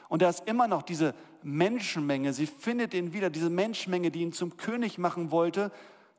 Und 0.09 0.23
da 0.23 0.29
ist 0.29 0.49
immer 0.49 0.69
noch 0.69 0.83
diese 0.83 1.15
Menschenmenge, 1.43 2.33
sie 2.33 2.47
findet 2.47 2.95
ihn 2.95 3.13
wieder, 3.13 3.31
diese 3.31 3.51
Menschenmenge, 3.51 4.11
die 4.11 4.23
ihn 4.23 4.33
zum 4.33 4.57
König 4.57 4.99
machen 4.99 5.31
wollte, 5.31 5.71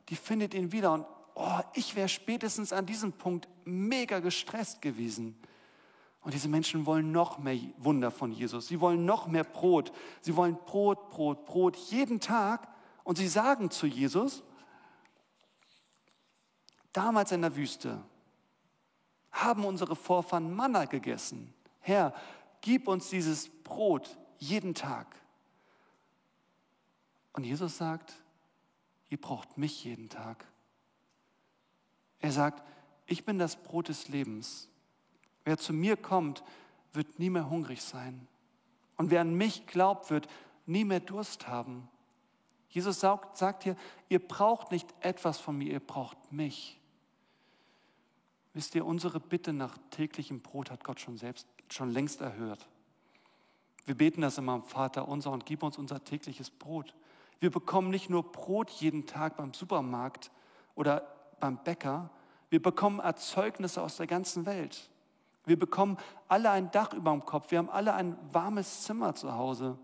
die 0.09 0.15
findet 0.15 0.53
ihn 0.53 0.71
wieder. 0.71 0.93
Und 0.93 1.05
oh, 1.35 1.59
ich 1.73 1.95
wäre 1.95 2.07
spätestens 2.07 2.71
an 2.71 2.85
diesem 2.85 3.13
Punkt 3.13 3.47
mega 3.65 4.19
gestresst 4.19 4.81
gewesen. 4.81 5.35
Und 6.29 6.35
diese 6.35 6.47
Menschen 6.47 6.85
wollen 6.85 7.11
noch 7.11 7.39
mehr 7.39 7.57
Wunder 7.79 8.11
von 8.11 8.31
Jesus. 8.31 8.67
Sie 8.67 8.79
wollen 8.79 9.03
noch 9.03 9.25
mehr 9.25 9.43
Brot. 9.43 9.91
Sie 10.21 10.35
wollen 10.35 10.59
Brot, 10.63 11.09
Brot, 11.09 11.47
Brot 11.47 11.75
jeden 11.75 12.19
Tag. 12.19 12.67
Und 13.03 13.17
sie 13.17 13.27
sagen 13.27 13.71
zu 13.71 13.87
Jesus, 13.87 14.43
damals 16.93 17.31
in 17.31 17.41
der 17.41 17.55
Wüste 17.55 18.03
haben 19.31 19.65
unsere 19.65 19.95
Vorfahren 19.95 20.53
Manna 20.53 20.85
gegessen. 20.85 21.51
Herr, 21.79 22.13
gib 22.61 22.87
uns 22.87 23.09
dieses 23.09 23.49
Brot 23.63 24.15
jeden 24.37 24.75
Tag. 24.75 25.07
Und 27.33 27.43
Jesus 27.43 27.75
sagt, 27.75 28.13
ihr 29.09 29.19
braucht 29.19 29.57
mich 29.57 29.83
jeden 29.83 30.09
Tag. 30.09 30.45
Er 32.19 32.31
sagt, 32.31 32.63
ich 33.07 33.25
bin 33.25 33.39
das 33.39 33.55
Brot 33.55 33.87
des 33.87 34.09
Lebens. 34.09 34.69
Wer 35.49 35.57
zu 35.57 35.73
mir 35.73 35.97
kommt, 35.97 36.43
wird 36.93 37.17
nie 37.17 37.31
mehr 37.31 37.49
hungrig 37.49 37.81
sein. 37.81 38.27
Und 38.97 39.09
wer 39.09 39.21
an 39.21 39.33
mich 39.33 39.65
glaubt, 39.65 40.11
wird 40.11 40.27
nie 40.67 40.85
mehr 40.85 40.99
Durst 40.99 41.47
haben. 41.47 41.89
Jesus 42.69 42.99
sagt, 42.99 43.63
hier, 43.63 43.75
ihr 44.09 44.19
braucht 44.19 44.69
nicht 44.69 44.87
etwas 44.99 45.39
von 45.39 45.57
mir, 45.57 45.71
ihr 45.73 45.79
braucht 45.79 46.31
mich. 46.31 46.79
Wisst 48.53 48.75
ihr, 48.75 48.85
unsere 48.85 49.19
Bitte 49.19 49.51
nach 49.51 49.75
täglichem 49.89 50.41
Brot 50.41 50.69
hat 50.69 50.83
Gott 50.83 50.99
schon 50.99 51.17
selbst, 51.17 51.47
schon 51.71 51.89
längst 51.89 52.21
erhört. 52.21 52.67
Wir 53.85 53.95
beten 53.95 54.21
das 54.21 54.37
immer 54.37 54.51
am 54.51 54.61
Vater 54.61 55.07
unser 55.07 55.31
und 55.31 55.47
gib 55.47 55.63
uns 55.63 55.79
unser 55.79 56.03
tägliches 56.03 56.51
Brot. 56.51 56.93
Wir 57.39 57.49
bekommen 57.49 57.89
nicht 57.89 58.11
nur 58.11 58.21
Brot 58.31 58.69
jeden 58.69 59.07
Tag 59.07 59.37
beim 59.37 59.55
Supermarkt 59.55 60.29
oder 60.75 61.11
beim 61.39 61.57
Bäcker, 61.63 62.11
wir 62.51 62.61
bekommen 62.61 62.99
Erzeugnisse 62.99 63.81
aus 63.81 63.97
der 63.97 64.05
ganzen 64.05 64.45
Welt. 64.45 64.91
Wir 65.49 65.57
bekommen 65.57 65.97
alle 66.27 66.51
ein 66.51 66.69
Dach 66.69 66.93
über 66.93 67.09
dem 67.09 67.25
Kopf, 67.25 67.49
wir 67.49 67.57
haben 67.57 67.71
alle 67.71 67.95
ein 67.95 68.15
warmes 68.31 68.83
Zimmer 68.83 69.15
zu 69.15 69.33
Hause. 69.33 69.79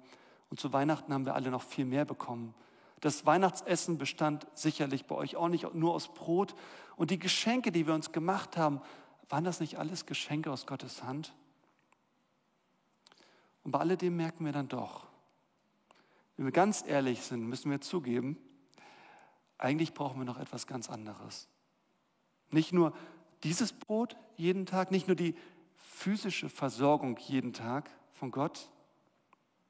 Und 0.51 0.59
zu 0.59 0.71
Weihnachten 0.71 1.11
haben 1.11 1.25
wir 1.25 1.33
alle 1.33 1.49
noch 1.49 1.63
viel 1.63 1.85
mehr 1.85 2.05
bekommen. 2.05 2.53
Das 3.01 3.25
Weihnachtsessen 3.25 3.97
bestand 3.97 4.45
sicherlich 4.53 5.07
bei 5.07 5.15
euch 5.15 5.35
auch 5.35 5.47
nicht 5.47 5.73
nur 5.73 5.95
aus 5.95 6.13
Brot. 6.13 6.53
Und 6.97 7.09
die 7.09 7.17
Geschenke, 7.17 7.71
die 7.71 7.87
wir 7.87 7.95
uns 7.95 8.11
gemacht 8.11 8.57
haben, 8.57 8.79
waren 9.27 9.43
das 9.43 9.59
nicht 9.59 9.79
alles 9.79 10.05
Geschenke 10.05 10.51
aus 10.51 10.67
Gottes 10.67 11.01
Hand? 11.01 11.33
Und 13.63 13.71
bei 13.71 13.79
alledem 13.79 14.15
merken 14.15 14.45
wir 14.45 14.51
dann 14.51 14.67
doch, 14.67 15.07
wenn 16.37 16.45
wir 16.45 16.51
ganz 16.51 16.83
ehrlich 16.85 17.21
sind, 17.21 17.41
müssen 17.41 17.71
wir 17.71 17.81
zugeben, 17.81 18.37
eigentlich 19.57 19.95
brauchen 19.95 20.19
wir 20.19 20.25
noch 20.25 20.37
etwas 20.37 20.67
ganz 20.67 20.91
anderes. 20.91 21.47
Nicht 22.51 22.71
nur 22.71 22.93
dieses 23.43 23.73
Brot 23.73 24.15
jeden 24.37 24.65
Tag, 24.65 24.91
nicht 24.91 25.07
nur 25.07 25.15
die 25.15 25.35
physische 25.85 26.49
Versorgung 26.49 27.17
jeden 27.17 27.53
Tag 27.53 27.89
von 28.13 28.31
Gott, 28.31 28.69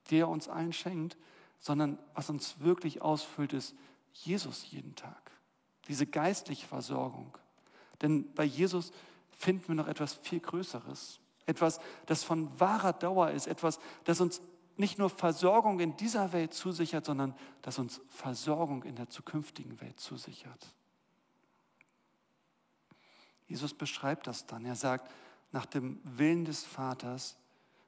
die 0.09 0.17
er 0.17 0.29
uns 0.29 0.47
allen 0.47 0.73
schenkt, 0.73 1.17
sondern 1.59 1.97
was 2.13 2.29
uns 2.29 2.59
wirklich 2.59 3.01
ausfüllt, 3.01 3.53
ist 3.53 3.75
Jesus 4.13 4.69
jeden 4.71 4.95
Tag. 4.95 5.31
Diese 5.87 6.05
geistliche 6.07 6.65
Versorgung. 6.65 7.37
Denn 8.01 8.33
bei 8.33 8.43
Jesus 8.43 8.91
finden 9.31 9.67
wir 9.69 9.75
noch 9.75 9.87
etwas 9.87 10.13
viel 10.13 10.39
Größeres. 10.39 11.19
Etwas, 11.45 11.79
das 12.05 12.23
von 12.23 12.59
wahrer 12.59 12.93
Dauer 12.93 13.31
ist. 13.31 13.47
Etwas, 13.47 13.79
das 14.03 14.21
uns 14.21 14.41
nicht 14.77 14.97
nur 14.97 15.09
Versorgung 15.09 15.79
in 15.79 15.95
dieser 15.95 16.33
Welt 16.33 16.53
zusichert, 16.53 17.05
sondern 17.05 17.35
das 17.61 17.79
uns 17.79 18.01
Versorgung 18.09 18.83
in 18.83 18.95
der 18.95 19.09
zukünftigen 19.09 19.79
Welt 19.81 19.99
zusichert. 19.99 20.75
Jesus 23.47 23.73
beschreibt 23.73 24.27
das 24.27 24.47
dann. 24.47 24.65
Er 24.65 24.75
sagt, 24.75 25.11
nach 25.55 25.65
dem 25.65 26.01
Willen 26.03 26.43
des 26.43 26.65
Vaters 26.65 27.37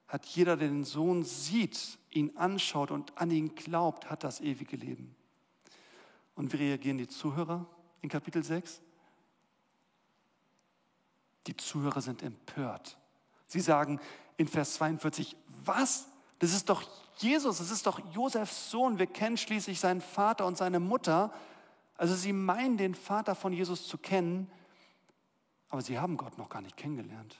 hat 0.08 0.26
jeder, 0.26 0.56
der 0.56 0.70
den 0.70 0.86
Sohn 0.86 1.26
sieht, 1.26 2.00
ihn 2.12 2.38
anschaut 2.38 2.92
und 2.92 3.18
an 3.18 3.30
ihn 3.30 3.56
glaubt, 3.56 4.10
hat 4.10 4.24
das 4.24 4.40
ewige 4.40 4.78
Leben. 4.78 5.14
Und 6.34 6.54
wie 6.54 6.58
reagieren 6.58 6.98
die 6.98 7.10
Zuhörer 7.10 7.66
in 8.02 8.08
Kapitel 8.08 8.42
6? 8.42 8.82
Die 11.48 11.58
Zuhörer 11.58 12.00
sind 12.00 12.24
empört. 12.24 12.98
Sie 13.48 13.60
sagen 13.60 14.00
in 14.38 14.48
Vers 14.48 14.76
42, 14.76 15.36
was? 15.66 16.08
Das 16.40 16.54
ist 16.54 16.70
doch 16.70 16.84
Jesus, 17.18 17.58
das 17.58 17.70
ist 17.70 17.86
doch 17.86 18.00
Josefs 18.14 18.72
Sohn. 18.72 18.98
Wir 18.98 19.08
kennen 19.08 19.36
schließlich 19.36 19.82
seinen 19.82 20.00
Vater 20.00 20.46
und 20.46 20.58
seine 20.58 20.80
Mutter. 20.80 21.34
Also 21.98 22.16
sie 22.16 22.32
meinen 22.32 22.78
den 22.78 22.96
Vater 22.96 23.36
von 23.36 23.52
Jesus 23.52 23.90
zu 23.90 23.98
kennen, 23.98 24.50
aber 25.68 25.82
sie 25.82 26.00
haben 26.00 26.16
Gott 26.16 26.38
noch 26.38 26.48
gar 26.48 26.62
nicht 26.62 26.78
kennengelernt. 26.78 27.36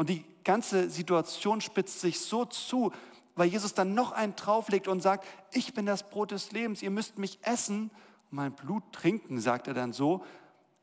Und 0.00 0.08
die 0.08 0.24
ganze 0.44 0.88
Situation 0.88 1.60
spitzt 1.60 2.00
sich 2.00 2.20
so 2.20 2.46
zu, 2.46 2.90
weil 3.34 3.50
Jesus 3.50 3.74
dann 3.74 3.92
noch 3.92 4.12
einen 4.12 4.34
drauflegt 4.34 4.88
und 4.88 5.02
sagt, 5.02 5.26
ich 5.52 5.74
bin 5.74 5.84
das 5.84 6.08
Brot 6.08 6.30
des 6.30 6.52
Lebens, 6.52 6.80
ihr 6.80 6.90
müsst 6.90 7.18
mich 7.18 7.38
essen 7.42 7.90
mein 8.30 8.54
Blut 8.54 8.94
trinken, 8.94 9.42
sagt 9.42 9.68
er 9.68 9.74
dann 9.74 9.92
so. 9.92 10.24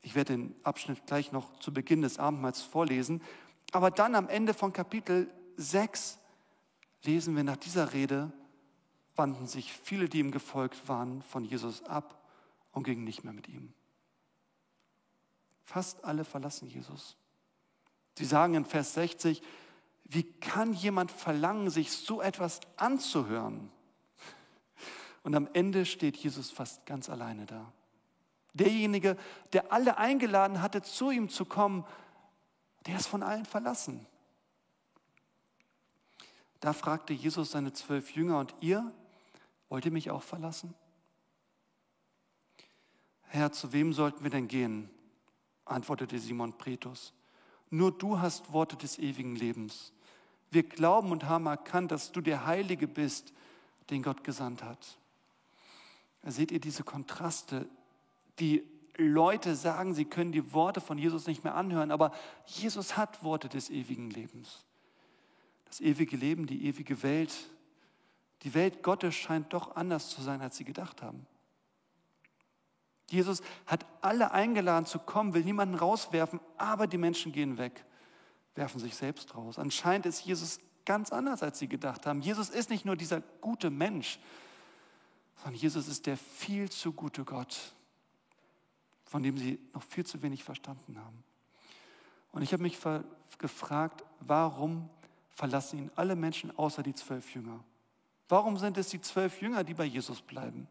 Ich 0.02 0.14
werde 0.14 0.34
den 0.34 0.54
Abschnitt 0.62 1.04
gleich 1.08 1.32
noch 1.32 1.58
zu 1.58 1.74
Beginn 1.74 2.02
des 2.02 2.20
Abendmahls 2.20 2.62
vorlesen. 2.62 3.20
Aber 3.72 3.90
dann 3.90 4.14
am 4.14 4.28
Ende 4.28 4.54
von 4.54 4.72
Kapitel 4.72 5.28
6 5.56 6.20
lesen 7.02 7.34
wir 7.34 7.42
nach 7.42 7.56
dieser 7.56 7.92
Rede, 7.94 8.30
wandten 9.16 9.48
sich 9.48 9.72
viele, 9.72 10.08
die 10.08 10.20
ihm 10.20 10.30
gefolgt 10.30 10.88
waren, 10.88 11.22
von 11.22 11.44
Jesus 11.44 11.82
ab 11.82 12.22
und 12.70 12.84
gingen 12.84 13.02
nicht 13.02 13.24
mehr 13.24 13.32
mit 13.32 13.48
ihm. 13.48 13.72
Fast 15.64 16.04
alle 16.04 16.24
verlassen 16.24 16.68
Jesus. 16.68 17.16
Sie 18.18 18.24
sagen 18.24 18.54
in 18.54 18.64
Vers 18.64 18.94
60, 18.94 19.42
wie 20.02 20.24
kann 20.24 20.72
jemand 20.72 21.12
verlangen, 21.12 21.70
sich 21.70 21.92
so 21.92 22.20
etwas 22.20 22.58
anzuhören? 22.76 23.70
Und 25.22 25.36
am 25.36 25.48
Ende 25.52 25.86
steht 25.86 26.16
Jesus 26.16 26.50
fast 26.50 26.84
ganz 26.84 27.08
alleine 27.08 27.46
da. 27.46 27.72
Derjenige, 28.54 29.16
der 29.52 29.72
alle 29.72 29.98
eingeladen 29.98 30.60
hatte, 30.60 30.82
zu 30.82 31.12
ihm 31.12 31.28
zu 31.28 31.44
kommen, 31.44 31.84
der 32.86 32.96
ist 32.96 33.06
von 33.06 33.22
allen 33.22 33.44
verlassen. 33.44 34.04
Da 36.58 36.72
fragte 36.72 37.12
Jesus 37.12 37.52
seine 37.52 37.72
zwölf 37.72 38.10
Jünger, 38.16 38.40
und 38.40 38.52
ihr, 38.60 38.90
wollt 39.68 39.84
ihr 39.84 39.92
mich 39.92 40.10
auch 40.10 40.24
verlassen? 40.24 40.74
Herr, 43.28 43.52
zu 43.52 43.72
wem 43.72 43.92
sollten 43.92 44.24
wir 44.24 44.30
denn 44.30 44.48
gehen? 44.48 44.90
antwortete 45.64 46.18
Simon 46.18 46.52
Petrus. 46.54 47.12
Nur 47.70 47.92
du 47.92 48.20
hast 48.20 48.52
Worte 48.52 48.76
des 48.76 48.98
ewigen 48.98 49.36
Lebens. 49.36 49.92
Wir 50.50 50.62
glauben 50.62 51.12
und 51.12 51.24
haben 51.24 51.46
erkannt, 51.46 51.90
dass 51.90 52.12
du 52.12 52.20
der 52.20 52.46
Heilige 52.46 52.88
bist, 52.88 53.32
den 53.90 54.02
Gott 54.02 54.24
gesandt 54.24 54.62
hat. 54.62 54.98
Seht 56.24 56.52
ihr 56.52 56.60
diese 56.60 56.84
Kontraste. 56.84 57.68
Die 58.38 58.64
Leute 58.96 59.54
sagen, 59.54 59.94
sie 59.94 60.04
können 60.04 60.32
die 60.32 60.52
Worte 60.52 60.80
von 60.80 60.98
Jesus 60.98 61.26
nicht 61.26 61.44
mehr 61.44 61.54
anhören, 61.54 61.90
aber 61.90 62.12
Jesus 62.46 62.96
hat 62.96 63.22
Worte 63.22 63.48
des 63.48 63.70
ewigen 63.70 64.10
Lebens. 64.10 64.64
Das 65.66 65.80
ewige 65.80 66.16
Leben, 66.16 66.46
die 66.46 66.66
ewige 66.66 67.02
Welt. 67.02 67.34
Die 68.42 68.54
Welt 68.54 68.82
Gottes 68.82 69.14
scheint 69.14 69.52
doch 69.52 69.76
anders 69.76 70.10
zu 70.10 70.22
sein, 70.22 70.40
als 70.40 70.56
sie 70.56 70.64
gedacht 70.64 71.02
haben. 71.02 71.26
Jesus 73.10 73.42
hat 73.66 73.86
alle 74.02 74.32
eingeladen 74.32 74.86
zu 74.86 74.98
kommen, 74.98 75.34
will 75.34 75.44
niemanden 75.44 75.74
rauswerfen, 75.74 76.40
aber 76.56 76.86
die 76.86 76.98
Menschen 76.98 77.32
gehen 77.32 77.56
weg, 77.58 77.84
werfen 78.54 78.80
sich 78.80 78.94
selbst 78.94 79.34
raus. 79.34 79.58
Anscheinend 79.58 80.06
ist 80.06 80.24
Jesus 80.24 80.60
ganz 80.84 81.12
anders, 81.12 81.42
als 81.42 81.58
sie 81.58 81.68
gedacht 81.68 82.06
haben. 82.06 82.20
Jesus 82.20 82.50
ist 82.50 82.70
nicht 82.70 82.84
nur 82.84 82.96
dieser 82.96 83.20
gute 83.40 83.70
Mensch, 83.70 84.18
sondern 85.36 85.60
Jesus 85.60 85.88
ist 85.88 86.06
der 86.06 86.16
viel 86.16 86.70
zu 86.70 86.92
gute 86.92 87.24
Gott, 87.24 87.74
von 89.04 89.22
dem 89.22 89.38
sie 89.38 89.58
noch 89.72 89.82
viel 89.82 90.04
zu 90.04 90.22
wenig 90.22 90.44
verstanden 90.44 90.98
haben. 90.98 91.24
Und 92.32 92.42
ich 92.42 92.52
habe 92.52 92.62
mich 92.62 92.78
gefragt, 93.38 94.04
warum 94.20 94.90
verlassen 95.30 95.78
ihn 95.78 95.90
alle 95.94 96.16
Menschen 96.16 96.56
außer 96.58 96.82
die 96.82 96.94
zwölf 96.94 97.34
Jünger? 97.34 97.64
Warum 98.28 98.58
sind 98.58 98.76
es 98.76 98.88
die 98.88 99.00
zwölf 99.00 99.40
Jünger, 99.40 99.64
die 99.64 99.74
bei 99.74 99.84
Jesus 99.84 100.20
bleiben? 100.20 100.68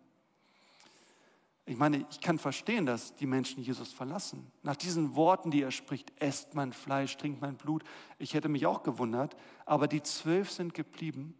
Ich 1.69 1.75
meine, 1.75 2.05
ich 2.09 2.21
kann 2.21 2.39
verstehen, 2.39 2.85
dass 2.85 3.13
die 3.15 3.25
Menschen 3.25 3.61
Jesus 3.61 3.91
verlassen. 3.91 4.49
Nach 4.63 4.77
diesen 4.77 5.15
Worten, 5.15 5.51
die 5.51 5.61
er 5.61 5.71
spricht, 5.71 6.13
esst 6.15 6.55
mein 6.55 6.71
Fleisch, 6.71 7.17
trinkt 7.17 7.41
mein 7.41 7.57
Blut. 7.57 7.83
Ich 8.19 8.33
hätte 8.33 8.47
mich 8.47 8.65
auch 8.65 8.83
gewundert, 8.83 9.35
aber 9.65 9.89
die 9.89 10.01
zwölf 10.01 10.49
sind 10.49 10.73
geblieben. 10.73 11.37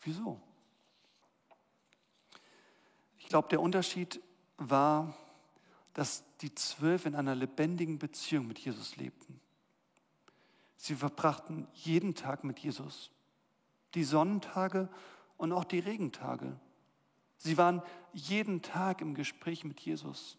Wieso? 0.00 0.40
Ich 3.18 3.26
glaube, 3.26 3.48
der 3.48 3.60
Unterschied 3.60 4.18
war, 4.56 5.14
dass 5.92 6.24
die 6.40 6.54
zwölf 6.54 7.04
in 7.04 7.14
einer 7.14 7.34
lebendigen 7.34 7.98
Beziehung 7.98 8.46
mit 8.46 8.58
Jesus 8.58 8.96
lebten. 8.96 9.40
Sie 10.76 10.94
verbrachten 10.94 11.68
jeden 11.74 12.14
Tag 12.14 12.44
mit 12.44 12.60
Jesus, 12.60 13.10
die 13.92 14.04
Sonnentage 14.04 14.88
und 15.36 15.52
auch 15.52 15.64
die 15.64 15.80
Regentage. 15.80 16.58
Sie 17.44 17.58
waren 17.58 17.82
jeden 18.14 18.62
Tag 18.62 19.02
im 19.02 19.14
Gespräch 19.14 19.64
mit 19.64 19.78
Jesus. 19.80 20.38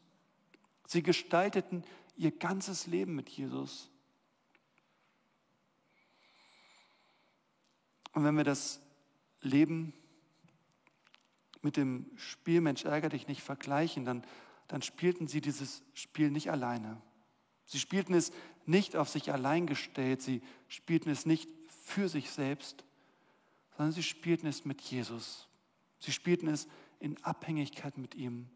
Sie 0.88 1.04
gestalteten 1.04 1.84
ihr 2.18 2.32
ganzes 2.32 2.88
Leben 2.88 3.16
mit 3.16 3.30
Jesus. 3.30 3.92
Und 8.14 8.24
wenn 8.24 8.36
wir 8.36 8.44
das 8.44 8.82
Leben 9.42 9.94
mit 11.62 11.78
dem 11.78 12.10
Spiel 12.16 12.60
Mensch 12.60 12.86
ärger 12.86 13.10
dich 13.10 13.28
nicht 13.28 13.44
vergleichen, 13.44 14.04
dann, 14.04 14.24
dann 14.68 14.82
spielten 14.82 15.28
sie 15.28 15.42
dieses 15.42 15.84
Spiel 15.94 16.32
nicht 16.32 16.50
alleine. 16.50 17.00
Sie 17.66 17.80
spielten 17.80 18.16
es 18.16 18.32
nicht 18.66 18.96
auf 18.96 19.10
sich 19.10 19.32
allein 19.32 19.68
gestellt, 19.68 20.24
sie 20.24 20.42
spielten 20.68 21.12
es 21.12 21.28
nicht 21.28 21.48
für 21.68 22.10
sich 22.10 22.32
selbst, 22.32 22.84
sondern 23.78 23.92
sie 23.92 24.04
spielten 24.04 24.48
es 24.48 24.66
mit 24.66 24.82
Jesus. 24.82 25.48
Sie 26.00 26.12
spielten 26.12 26.48
es 26.48 26.68
in 27.06 27.24
Abhängigkeit 27.24 28.00
mit 28.00 28.16
ihm. 28.16 28.50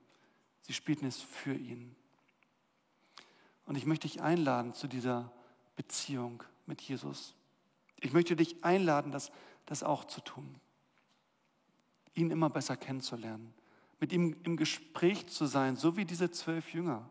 Sie 0.61 0.73
spielten 0.73 1.05
es 1.05 1.21
für 1.21 1.53
ihn. 1.53 1.95
Und 3.65 3.75
ich 3.75 3.85
möchte 3.85 4.07
dich 4.07 4.21
einladen 4.21 4.73
zu 4.73 4.87
dieser 4.87 5.31
Beziehung 5.75 6.43
mit 6.65 6.81
Jesus. 6.81 7.35
Ich 7.99 8.11
möchte 8.11 8.35
dich 8.35 8.63
einladen, 8.63 9.11
das, 9.11 9.31
das 9.67 9.83
auch 9.83 10.03
zu 10.03 10.21
tun. 10.21 10.59
Ihn 12.15 12.31
immer 12.31 12.49
besser 12.49 12.75
kennenzulernen, 12.75 13.53
mit 13.99 14.11
ihm 14.11 14.35
im 14.43 14.57
Gespräch 14.57 15.27
zu 15.27 15.45
sein, 15.45 15.75
so 15.75 15.95
wie 15.95 16.05
diese 16.05 16.31
zwölf 16.31 16.73
Jünger, 16.73 17.07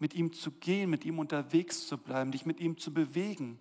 mit 0.00 0.12
ihm 0.14 0.32
zu 0.32 0.50
gehen, 0.50 0.90
mit 0.90 1.04
ihm 1.04 1.20
unterwegs 1.20 1.86
zu 1.86 1.96
bleiben, 1.96 2.32
dich 2.32 2.46
mit 2.46 2.58
ihm 2.58 2.78
zu 2.78 2.92
bewegen. 2.92 3.60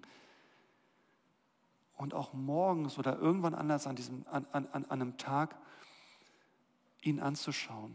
Und 1.96 2.16
auch 2.16 2.34
morgens 2.34 2.98
oder 2.98 3.20
irgendwann 3.20 3.54
anders 3.54 3.86
an, 3.86 3.96
diesem, 3.96 4.26
an, 4.32 4.48
an, 4.52 4.66
an 4.72 4.86
einem 4.90 5.18
Tag 5.18 5.56
ihn 7.04 7.20
anzuschauen. 7.20 7.94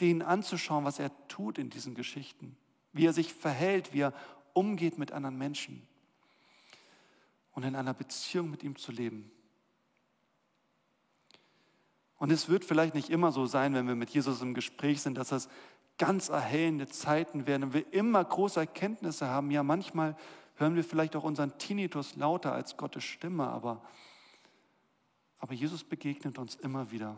Den 0.00 0.22
anzuschauen, 0.22 0.84
was 0.84 0.98
er 0.98 1.10
tut 1.28 1.58
in 1.58 1.70
diesen 1.70 1.94
Geschichten 1.94 2.56
wie 2.94 3.06
er 3.06 3.12
sich 3.12 3.34
verhält, 3.34 3.92
wie 3.92 4.00
er 4.00 4.14
umgeht 4.54 4.96
mit 4.98 5.12
anderen 5.12 5.36
Menschen 5.36 5.86
und 7.52 7.64
in 7.64 7.76
einer 7.76 7.92
Beziehung 7.92 8.50
mit 8.50 8.62
ihm 8.62 8.76
zu 8.76 8.92
leben. 8.92 9.30
Und 12.16 12.30
es 12.30 12.48
wird 12.48 12.64
vielleicht 12.64 12.94
nicht 12.94 13.10
immer 13.10 13.32
so 13.32 13.44
sein, 13.46 13.74
wenn 13.74 13.88
wir 13.88 13.96
mit 13.96 14.10
Jesus 14.10 14.40
im 14.40 14.54
Gespräch 14.54 15.02
sind, 15.02 15.18
dass 15.18 15.28
das 15.28 15.48
ganz 15.98 16.28
erhellende 16.28 16.88
Zeiten 16.88 17.46
werden 17.46 17.64
und 17.64 17.74
wir 17.74 17.92
immer 17.92 18.24
große 18.24 18.60
Erkenntnisse 18.60 19.26
haben. 19.26 19.50
Ja, 19.50 19.62
manchmal 19.62 20.16
hören 20.54 20.76
wir 20.76 20.84
vielleicht 20.84 21.16
auch 21.16 21.24
unseren 21.24 21.58
Tinnitus 21.58 22.14
lauter 22.14 22.52
als 22.52 22.76
Gottes 22.76 23.02
Stimme, 23.02 23.48
aber, 23.48 23.82
aber 25.38 25.52
Jesus 25.52 25.82
begegnet 25.82 26.38
uns 26.38 26.54
immer 26.54 26.92
wieder. 26.92 27.16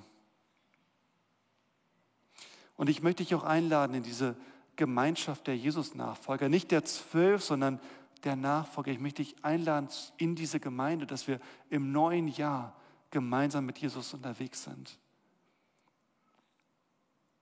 Und 2.76 2.88
ich 2.88 3.02
möchte 3.02 3.22
dich 3.22 3.34
auch 3.34 3.44
einladen 3.44 3.94
in 3.94 4.02
diese 4.02 4.36
Gemeinschaft 4.76 5.46
der 5.46 5.56
Jesus-Nachfolger, 5.56 6.48
nicht 6.48 6.70
der 6.70 6.84
zwölf, 6.84 7.42
sondern 7.42 7.80
der 8.24 8.36
Nachfolger. 8.36 8.92
Ich 8.92 9.00
möchte 9.00 9.22
dich 9.22 9.36
einladen 9.42 9.88
in 10.18 10.34
diese 10.34 10.60
Gemeinde, 10.60 11.06
dass 11.06 11.26
wir 11.28 11.40
im 11.70 11.92
neuen 11.92 12.28
Jahr 12.28 12.76
gemeinsam 13.10 13.66
mit 13.66 13.78
Jesus 13.78 14.12
unterwegs 14.14 14.64
sind. 14.64 14.98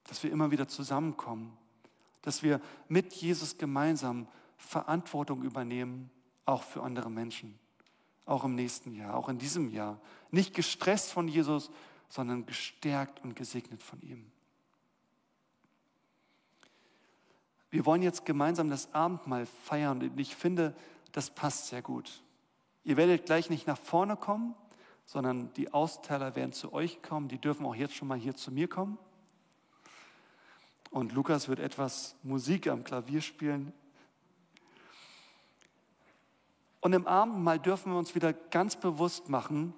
Dass 0.05 0.23
wir 0.23 0.31
immer 0.31 0.51
wieder 0.51 0.69
zusammenkommen, 0.69 1.57
dass 2.23 2.43
wir 2.43 2.61
mit 2.89 3.13
Jesus 3.15 3.59
gemeinsam 3.59 4.29
Verantwortung 4.57 5.43
übernehmen, 5.43 6.11
auch 6.47 6.63
für 6.63 6.83
andere 6.83 7.11
Menschen, 7.11 7.59
auch 8.27 8.45
im 8.45 8.55
nächsten 8.55 8.95
Jahr, 8.95 9.17
auch 9.17 9.29
in 9.29 9.39
diesem 9.39 9.71
Jahr. 9.71 10.01
Nicht 10.31 10.55
gestresst 10.55 11.13
von 11.13 11.29
Jesus, 11.29 11.71
sondern 12.09 12.47
gestärkt 12.47 13.25
und 13.25 13.35
gesegnet 13.35 13.83
von 13.83 14.01
ihm. 14.03 14.31
Wir 17.75 17.85
wollen 17.87 18.03
jetzt 18.03 18.25
gemeinsam 18.25 18.71
das 18.71 18.95
Abendmahl 18.95 19.47
feiern 19.47 20.01
und 20.01 20.21
ich 20.21 20.37
finde, 20.37 20.77
das 21.11 21.31
passt 21.31 21.67
sehr 21.67 21.83
gut. 21.83 22.23
Ihr 22.85 22.97
werdet 22.97 23.27
gleich 23.27 23.51
nicht 23.51 23.67
nach 23.67 23.77
vorne 23.77 24.17
kommen, 24.17 24.55
sondern 25.07 25.53
die 25.55 25.75
Austeiler 25.75 26.37
werden 26.37 26.53
zu 26.53 26.73
euch 26.73 27.03
kommen. 27.03 27.27
Die 27.27 27.41
dürfen 27.41 27.67
auch 27.67 27.75
jetzt 27.75 27.97
schon 27.97 28.07
mal 28.07 28.17
hier 28.17 28.37
zu 28.37 28.53
mir 28.53 28.69
kommen. 28.69 28.97
Und 30.93 31.15
Lukas 31.15 31.49
wird 31.49 31.59
etwas 31.59 32.15
Musik 32.23 32.69
am 32.69 32.85
Klavier 32.85 33.21
spielen. 33.21 33.73
Und 36.81 36.93
im 36.93 37.09
Abendmahl 37.09 37.59
dürfen 37.59 37.91
wir 37.91 37.99
uns 37.99 38.15
wieder 38.15 38.33
ganz 38.33 38.77
bewusst 38.77 39.29
machen, 39.29 39.75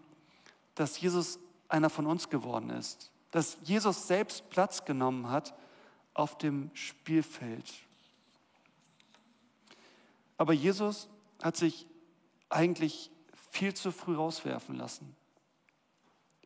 dass 0.74 1.00
Jesus 1.00 1.38
einer 1.70 1.88
von 1.88 2.06
uns 2.06 2.28
geworden 2.28 2.68
ist. 2.68 3.10
Dass 3.30 3.56
Jesus 3.62 4.06
selbst 4.06 4.50
Platz 4.50 4.84
genommen 4.84 5.30
hat 5.30 5.54
auf 6.12 6.36
dem 6.36 6.70
Spielfeld. 6.74 7.85
Aber 10.36 10.52
Jesus 10.52 11.08
hat 11.42 11.56
sich 11.56 11.86
eigentlich 12.48 13.10
viel 13.50 13.74
zu 13.74 13.90
früh 13.90 14.14
rauswerfen 14.14 14.76
lassen. 14.76 15.16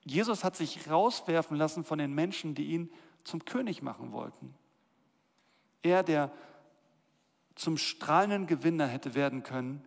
Jesus 0.02 0.44
hat 0.44 0.56
sich 0.56 0.90
rauswerfen 0.90 1.56
lassen 1.56 1.84
von 1.84 1.98
den 1.98 2.14
Menschen, 2.14 2.54
die 2.54 2.70
ihn 2.70 2.90
zum 3.24 3.44
König 3.44 3.82
machen 3.82 4.12
wollten. 4.12 4.54
Er, 5.82 6.02
der 6.02 6.32
zum 7.54 7.76
strahlenden 7.76 8.46
Gewinner 8.46 8.86
hätte 8.86 9.14
werden 9.14 9.42
können, 9.42 9.86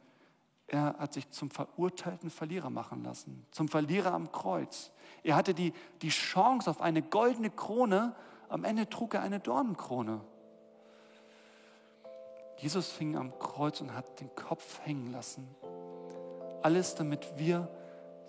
er 0.68 0.96
hat 0.98 1.14
sich 1.14 1.30
zum 1.30 1.52
verurteilten 1.52 2.30
Verlierer 2.30 2.70
machen 2.70 3.04
lassen, 3.04 3.46
zum 3.52 3.68
Verlierer 3.68 4.14
am 4.14 4.32
Kreuz. 4.32 4.92
Er 5.24 5.36
hatte 5.36 5.54
die, 5.54 5.74
die 6.02 6.10
Chance 6.10 6.70
auf 6.70 6.82
eine 6.82 7.02
goldene 7.02 7.50
Krone, 7.50 8.16
am 8.50 8.64
Ende 8.64 8.90
trug 8.90 9.14
er 9.14 9.22
eine 9.22 9.40
Dornenkrone. 9.40 10.22
Jesus 12.58 12.90
fing 12.90 13.16
am 13.16 13.38
Kreuz 13.40 13.82
und 13.82 13.94
hat 13.94 14.20
den 14.20 14.34
Kopf 14.36 14.80
hängen 14.86 15.12
lassen. 15.12 15.48
Alles, 16.62 16.96
damit 16.96 17.38
wir 17.38 17.68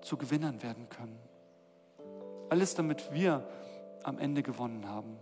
zu 0.00 0.16
Gewinnern 0.16 0.62
werden 0.62 0.88
können. 0.88 1.18
Alles, 2.50 2.74
damit 2.74 3.12
wir 3.12 3.48
am 4.02 4.18
Ende 4.18 4.42
gewonnen 4.42 4.88
haben. 4.88 5.18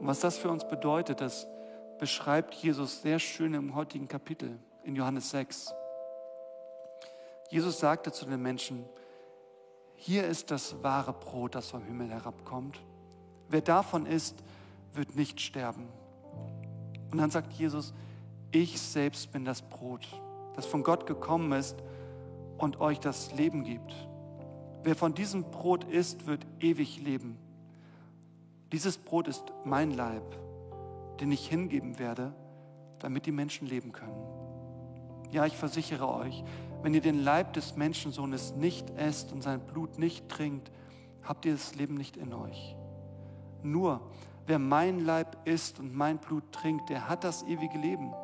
Und 0.00 0.06
was 0.06 0.20
das 0.20 0.38
für 0.38 0.50
uns 0.50 0.66
bedeutet, 0.68 1.20
das 1.20 1.46
beschreibt 1.98 2.54
Jesus 2.54 3.02
sehr 3.02 3.18
schön 3.18 3.54
im 3.54 3.74
heutigen 3.74 4.08
Kapitel 4.08 4.58
in 4.84 4.94
Johannes 4.94 5.30
6. 5.30 5.74
Jesus 7.50 7.80
sagte 7.80 8.12
zu 8.12 8.26
den 8.26 8.40
Menschen, 8.42 8.84
hier 9.94 10.26
ist 10.26 10.50
das 10.50 10.82
wahre 10.82 11.12
Brot, 11.12 11.54
das 11.54 11.70
vom 11.70 11.82
Himmel 11.82 12.10
herabkommt. 12.10 12.78
Wer 13.48 13.62
davon 13.62 14.06
isst, 14.06 14.36
wird 14.92 15.16
nicht 15.16 15.40
sterben. 15.40 15.88
Und 17.10 17.18
dann 17.18 17.30
sagt 17.30 17.52
Jesus, 17.54 17.94
ich 18.50 18.80
selbst 18.80 19.32
bin 19.32 19.44
das 19.44 19.62
Brot, 19.62 20.06
das 20.56 20.66
von 20.66 20.82
Gott 20.82 21.06
gekommen 21.06 21.52
ist 21.52 21.76
und 22.58 22.80
euch 22.80 23.00
das 23.00 23.32
Leben 23.32 23.64
gibt. 23.64 23.94
Wer 24.82 24.94
von 24.94 25.14
diesem 25.14 25.44
Brot 25.44 25.84
isst, 25.84 26.26
wird 26.26 26.46
ewig 26.60 27.02
leben. 27.02 27.36
Dieses 28.72 28.98
Brot 28.98 29.28
ist 29.28 29.52
mein 29.64 29.92
Leib, 29.92 30.22
den 31.20 31.32
ich 31.32 31.48
hingeben 31.48 31.98
werde, 31.98 32.34
damit 32.98 33.26
die 33.26 33.32
Menschen 33.32 33.66
leben 33.66 33.92
können. 33.92 34.22
Ja, 35.30 35.46
ich 35.46 35.56
versichere 35.56 36.08
euch, 36.08 36.44
wenn 36.82 36.94
ihr 36.94 37.00
den 37.00 37.22
Leib 37.22 37.52
des 37.54 37.76
Menschensohnes 37.76 38.54
nicht 38.54 38.90
esst 38.90 39.32
und 39.32 39.42
sein 39.42 39.60
Blut 39.60 39.98
nicht 39.98 40.28
trinkt, 40.28 40.70
habt 41.22 41.44
ihr 41.44 41.52
das 41.52 41.74
Leben 41.74 41.94
nicht 41.94 42.16
in 42.16 42.32
euch. 42.32 42.76
Nur 43.62 44.00
Wer 44.48 44.58
mein 44.58 45.00
Leib 45.00 45.36
isst 45.44 45.78
und 45.78 45.94
mein 45.94 46.16
Blut 46.16 46.52
trinkt, 46.52 46.88
der 46.88 47.06
hat 47.06 47.22
das 47.22 47.42
ewige 47.42 47.76
Leben. 47.76 48.14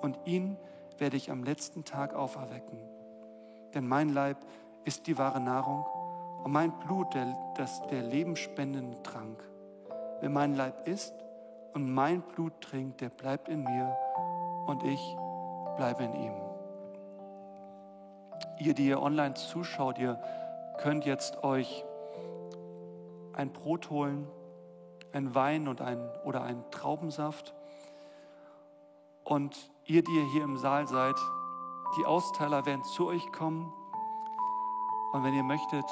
Und 0.00 0.18
ihn 0.24 0.56
werde 0.98 1.16
ich 1.16 1.30
am 1.30 1.44
letzten 1.44 1.84
Tag 1.84 2.12
auferwecken. 2.12 2.80
Denn 3.72 3.86
mein 3.86 4.08
Leib 4.08 4.38
ist 4.84 5.06
die 5.06 5.16
wahre 5.16 5.40
Nahrung 5.40 5.86
und 6.42 6.50
mein 6.50 6.76
Blut 6.80 7.14
der, 7.14 7.36
das, 7.56 7.86
der 7.86 8.02
lebenspendende 8.02 9.00
Trank. 9.04 9.40
Wer 10.20 10.28
mein 10.28 10.56
Leib 10.56 10.88
isst 10.88 11.14
und 11.72 11.88
mein 11.88 12.22
Blut 12.22 12.60
trinkt, 12.60 13.00
der 13.00 13.10
bleibt 13.10 13.48
in 13.48 13.62
mir 13.62 13.96
und 14.66 14.82
ich 14.82 15.16
bleibe 15.76 16.02
in 16.02 16.14
ihm. 16.16 16.34
Ihr, 18.58 18.74
die 18.74 18.88
ihr 18.88 19.00
online 19.00 19.34
zuschaut, 19.34 20.00
ihr 20.00 20.20
könnt 20.78 21.06
jetzt 21.06 21.44
euch 21.44 21.84
ein 23.34 23.52
Brot 23.52 23.88
holen 23.88 24.26
ein 25.12 25.34
Wein 25.34 25.68
und 25.68 25.80
ein, 25.80 25.98
oder 26.24 26.42
ein 26.42 26.62
Traubensaft. 26.70 27.54
Und 29.24 29.70
ihr, 29.86 30.02
die 30.02 30.12
ihr 30.12 30.24
hier 30.32 30.44
im 30.44 30.56
Saal 30.56 30.86
seid, 30.86 31.16
die 31.98 32.06
Austeiler 32.06 32.66
werden 32.66 32.84
zu 32.84 33.06
euch 33.06 33.32
kommen 33.32 33.72
Und 35.12 35.24
wenn 35.24 35.34
ihr 35.34 35.42
möchtet, 35.42 35.84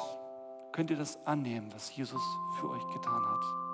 könnt 0.72 0.90
ihr 0.90 0.96
das 0.96 1.18
annehmen, 1.26 1.72
was 1.74 1.94
Jesus 1.94 2.22
für 2.60 2.70
euch 2.70 2.86
getan 2.92 3.26
hat. 3.26 3.67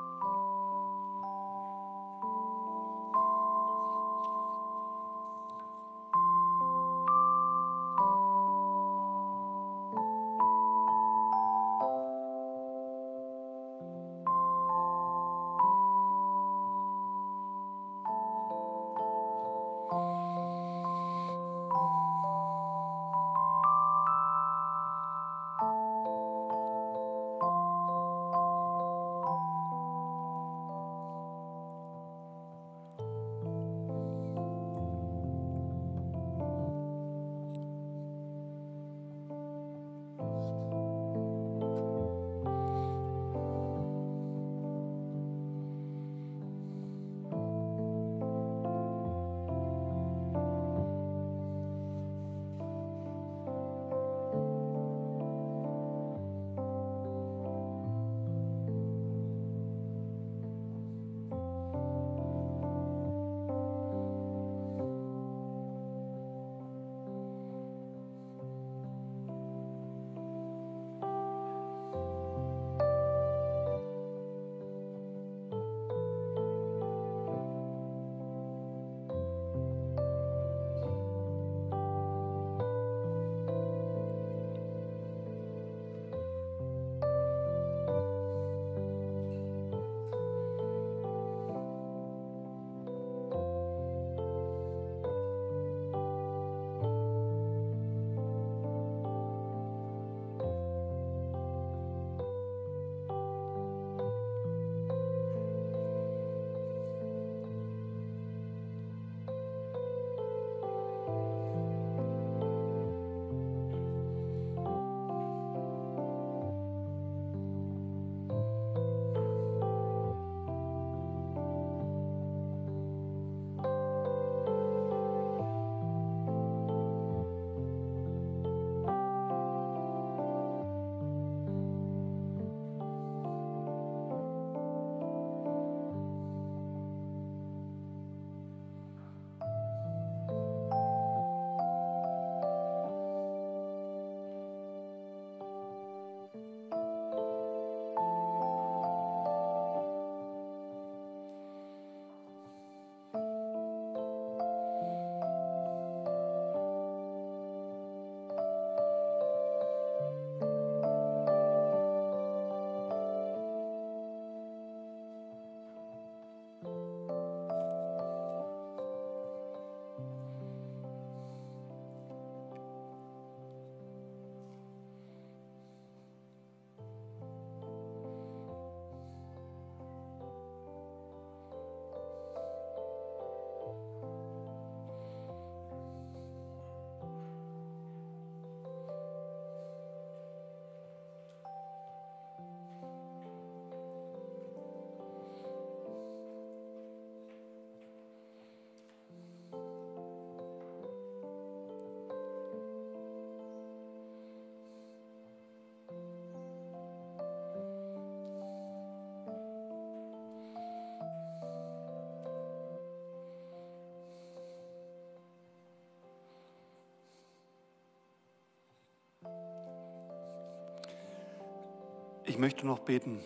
Ich 222.35 222.41
möchte 222.41 222.67
noch 222.67 222.81
beten. 222.81 223.21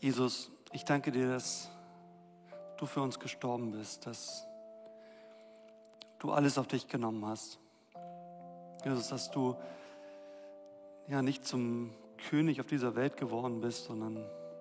Jesus, 0.00 0.50
ich 0.72 0.84
danke 0.84 1.12
dir, 1.12 1.28
dass 1.28 1.70
du 2.76 2.86
für 2.86 3.00
uns 3.00 3.20
gestorben 3.20 3.70
bist, 3.70 4.04
dass 4.04 4.44
du 6.18 6.32
alles 6.32 6.58
auf 6.58 6.66
dich 6.66 6.88
genommen 6.88 7.24
hast. 7.24 7.60
Jesus, 8.84 9.10
dass 9.10 9.30
du 9.30 9.54
ja 11.06 11.22
nicht 11.22 11.46
zum 11.46 11.94
König 12.28 12.60
auf 12.60 12.66
dieser 12.66 12.96
Welt 12.96 13.16
geworden 13.16 13.60
bist, 13.60 13.84
sondern 13.84 14.16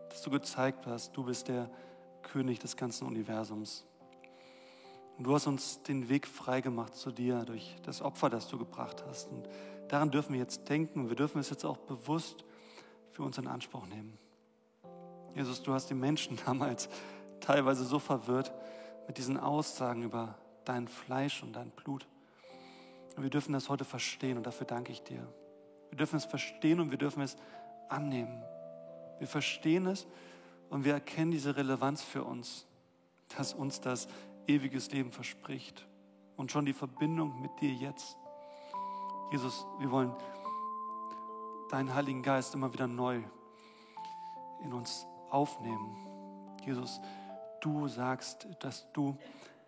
dass 0.10 0.22
du 0.22 0.30
gezeigt 0.30 0.86
hast, 0.86 1.18
du 1.18 1.24
bist 1.24 1.48
der 1.48 1.72
König 2.22 2.60
des 2.60 2.78
ganzen 2.78 3.08
Universums. 3.08 3.84
Und 5.18 5.24
du 5.24 5.34
hast 5.34 5.48
uns 5.48 5.82
den 5.82 6.08
Weg 6.08 6.28
freigemacht 6.28 6.94
zu 6.94 7.12
dir 7.12 7.46
durch 7.46 7.78
das 7.82 8.04
Opfer, 8.04 8.30
das 8.30 8.48
du 8.48 8.60
gebracht 8.60 9.04
hast. 9.08 9.32
Und 9.32 9.50
daran 9.92 10.10
dürfen 10.10 10.34
wir 10.34 10.40
jetzt 10.40 10.70
denken. 10.70 11.10
Wir 11.10 11.18
dürfen 11.18 11.40
es 11.40 11.50
jetzt 11.50 11.66
auch 11.66 11.78
bewusst 11.78 12.46
für 13.12 13.24
uns 13.24 13.38
in 13.38 13.48
Anspruch 13.48 13.86
nehmen. 13.88 14.18
Jesus, 15.36 15.62
du 15.62 15.74
hast 15.74 15.90
die 15.90 15.94
Menschen 15.96 16.40
damals 16.46 16.88
teilweise 17.42 17.84
so 17.84 18.00
verwirrt 18.00 18.54
mit 19.08 19.18
diesen 19.18 19.38
Aussagen 19.38 20.04
über 20.04 20.36
dein 20.64 20.88
Fleisch 20.88 21.44
und 21.44 21.54
dein 21.54 21.72
Blut. 21.72 22.08
Und 23.18 23.24
wir 23.24 23.30
dürfen 23.30 23.52
das 23.52 23.68
heute 23.68 23.84
verstehen 23.84 24.38
und 24.38 24.48
dafür 24.48 24.66
danke 24.66 24.94
ich 24.94 25.04
dir. 25.04 25.28
Wir 25.90 25.98
dürfen 25.98 26.16
es 26.16 26.26
verstehen 26.26 26.80
und 26.80 26.92
wir 26.92 26.98
dürfen 26.98 27.22
es 27.22 27.36
annehmen. 27.90 28.42
Wir 29.20 29.28
verstehen 29.28 29.88
es 29.88 30.08
und 30.70 30.86
wir 30.86 30.94
erkennen 30.94 31.32
diese 31.32 31.58
Relevanz 31.58 32.02
für 32.02 32.24
uns, 32.24 32.66
dass 33.36 33.54
uns 33.54 33.82
das 33.82 34.08
ewiges 34.48 34.90
Leben 34.92 35.12
verspricht 35.12 35.86
und 36.38 36.50
schon 36.50 36.66
die 36.66 36.74
Verbindung 36.74 37.42
mit 37.42 37.52
dir 37.60 37.74
jetzt. 37.74 38.16
Jesus, 39.32 39.66
wir 39.80 39.90
wollen 39.92 40.14
deinen 41.70 41.96
Heiligen 41.96 42.22
Geist 42.22 42.54
immer 42.54 42.74
wieder 42.74 42.86
neu 42.86 43.24
in 44.62 44.74
uns 44.74 45.08
aufnehmen. 45.30 45.96
Jesus, 46.66 47.00
du 47.62 47.88
sagst, 47.88 48.46
dass 48.60 48.92
du 48.92 49.18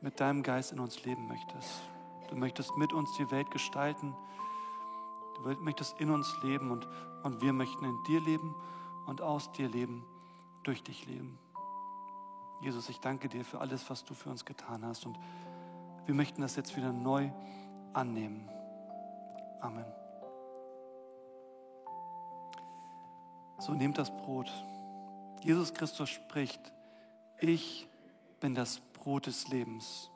mit 0.01 0.20
deinem 0.20 0.43
Geist 0.43 0.74
in 0.74 0.82
uns 0.82 1.05
leben 1.05 1.28
möchtest. 1.28 1.82
Du 2.30 2.36
möchtest 2.36 2.76
mit 2.76 2.91
uns 2.91 3.09
die 3.18 3.32
Welt 3.32 3.49
gestalten. 3.51 4.14
Du 5.38 5.49
möchtest 5.61 5.97
in 5.97 6.09
uns 6.09 6.36
leben 6.43 6.70
und, 6.70 6.86
und 7.24 7.41
wir 7.41 7.53
möchten 7.53 7.86
in 7.86 8.03
dir 8.03 8.20
leben 8.20 8.53
und 9.05 9.22
aus 9.22 9.49
dir 9.53 9.70
leben, 9.70 10.05
durch 10.64 10.84
dich 10.84 11.05
leben. 11.05 11.39
Jesus, 12.59 12.89
ich 12.89 12.99
danke 12.99 13.30
dir 13.30 13.45
für 13.45 13.61
alles, 13.61 13.89
was 13.89 14.03
du 14.03 14.14
für 14.14 14.30
uns 14.30 14.43
getan 14.43 14.86
hast 14.86 15.05
und 15.05 15.18
wir 16.05 16.16
möchten 16.16 16.41
das 16.41 16.57
jetzt 16.57 16.76
wieder 16.76 16.91
neu 16.91 17.32
annehmen. 17.93 18.49
Amen. 19.64 19.86
So 23.59 23.74
nehmt 23.74 23.97
das 23.97 24.11
Brot. 24.11 24.51
Jesus 25.41 25.74
Christus 25.74 26.09
spricht, 26.09 26.74
ich 27.39 27.88
bin 28.41 28.55
das 28.55 28.82
Brot 28.93 29.26
des 29.26 29.47
Lebens. 29.47 30.09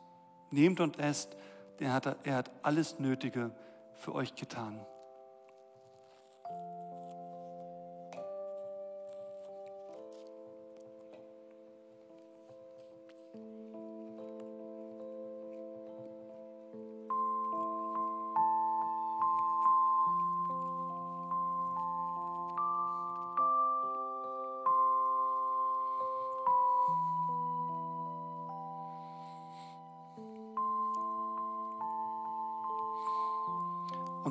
Nehmt 0.51 0.81
und 0.81 0.99
esst, 0.99 1.37
hat, 1.81 2.17
er 2.25 2.35
hat 2.35 2.51
alles 2.61 2.99
Nötige 2.99 3.51
für 3.95 4.13
euch 4.13 4.35
getan. 4.35 4.85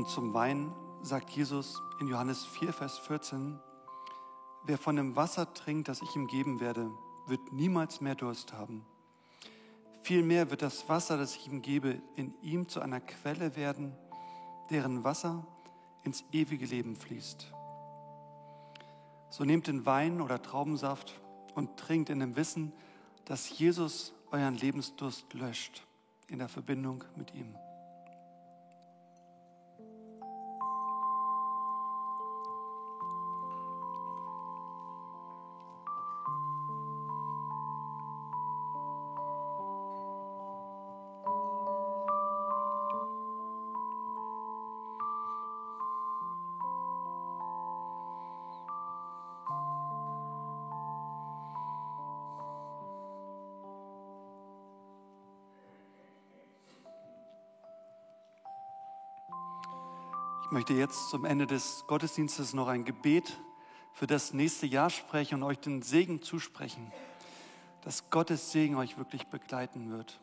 Und 0.06 0.12
zum 0.12 0.34
Wein 0.34 0.72
sagt 1.02 1.30
Jesus 1.30 1.82
in 1.98 2.06
Johannes 2.06 2.44
4, 2.44 2.72
Vers 2.72 2.96
14, 2.96 3.58
wer 4.62 4.78
von 4.78 4.94
dem 4.94 5.16
Wasser 5.16 5.52
trinkt, 5.52 5.88
das 5.88 6.00
ich 6.00 6.14
ihm 6.14 6.28
geben 6.28 6.60
werde, 6.60 6.92
wird 7.26 7.52
niemals 7.52 8.00
mehr 8.00 8.14
Durst 8.14 8.52
haben. 8.52 8.86
Vielmehr 10.02 10.48
wird 10.48 10.62
das 10.62 10.88
Wasser, 10.88 11.18
das 11.18 11.34
ich 11.34 11.48
ihm 11.48 11.60
gebe, 11.60 12.00
in 12.14 12.32
ihm 12.40 12.68
zu 12.68 12.78
einer 12.78 13.00
Quelle 13.00 13.56
werden, 13.56 13.96
deren 14.70 15.02
Wasser 15.02 15.44
ins 16.04 16.22
ewige 16.30 16.66
Leben 16.66 16.94
fließt. 16.94 17.52
So 19.30 19.42
nehmt 19.42 19.66
den 19.66 19.86
Wein 19.86 20.20
oder 20.20 20.40
Traubensaft 20.40 21.20
und 21.56 21.78
trinkt 21.78 22.10
in 22.10 22.20
dem 22.20 22.36
Wissen, 22.36 22.72
dass 23.24 23.58
Jesus 23.58 24.14
euren 24.30 24.54
Lebensdurst 24.54 25.34
löscht 25.34 25.84
in 26.28 26.38
der 26.38 26.48
Verbindung 26.48 27.02
mit 27.16 27.34
ihm. 27.34 27.56
Möchte 60.56 60.72
jetzt 60.72 61.10
zum 61.10 61.26
Ende 61.26 61.46
des 61.46 61.84
Gottesdienstes 61.86 62.54
noch 62.54 62.68
ein 62.68 62.86
Gebet 62.86 63.38
für 63.92 64.06
das 64.06 64.32
nächste 64.32 64.64
Jahr 64.64 64.88
sprechen 64.88 65.34
und 65.34 65.42
euch 65.42 65.58
den 65.58 65.82
Segen 65.82 66.22
zusprechen, 66.22 66.90
dass 67.82 68.08
Gottes 68.08 68.52
Segen 68.52 68.76
euch 68.76 68.96
wirklich 68.96 69.26
begleiten 69.26 69.90
wird. 69.90 70.18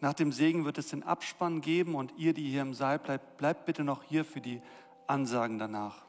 Nach 0.00 0.12
dem 0.12 0.30
Segen 0.30 0.66
wird 0.66 0.76
es 0.76 0.88
den 0.88 1.04
Abspann 1.04 1.62
geben 1.62 1.94
und 1.94 2.12
ihr, 2.18 2.34
die 2.34 2.50
hier 2.50 2.60
im 2.60 2.74
Saal 2.74 2.98
bleibt, 2.98 3.38
bleibt 3.38 3.64
bitte 3.64 3.82
noch 3.82 4.02
hier 4.02 4.26
für 4.26 4.42
die 4.42 4.60
Ansagen 5.06 5.58
danach. 5.58 6.04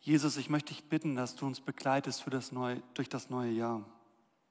Jesus, 0.00 0.38
ich 0.38 0.48
möchte 0.48 0.72
dich 0.72 0.88
bitten, 0.88 1.16
dass 1.16 1.36
du 1.36 1.44
uns 1.44 1.60
begleitest 1.60 2.22
für 2.22 2.30
das 2.30 2.50
neue, 2.50 2.82
durch 2.94 3.10
das 3.10 3.28
neue 3.28 3.50
Jahr, 3.50 3.84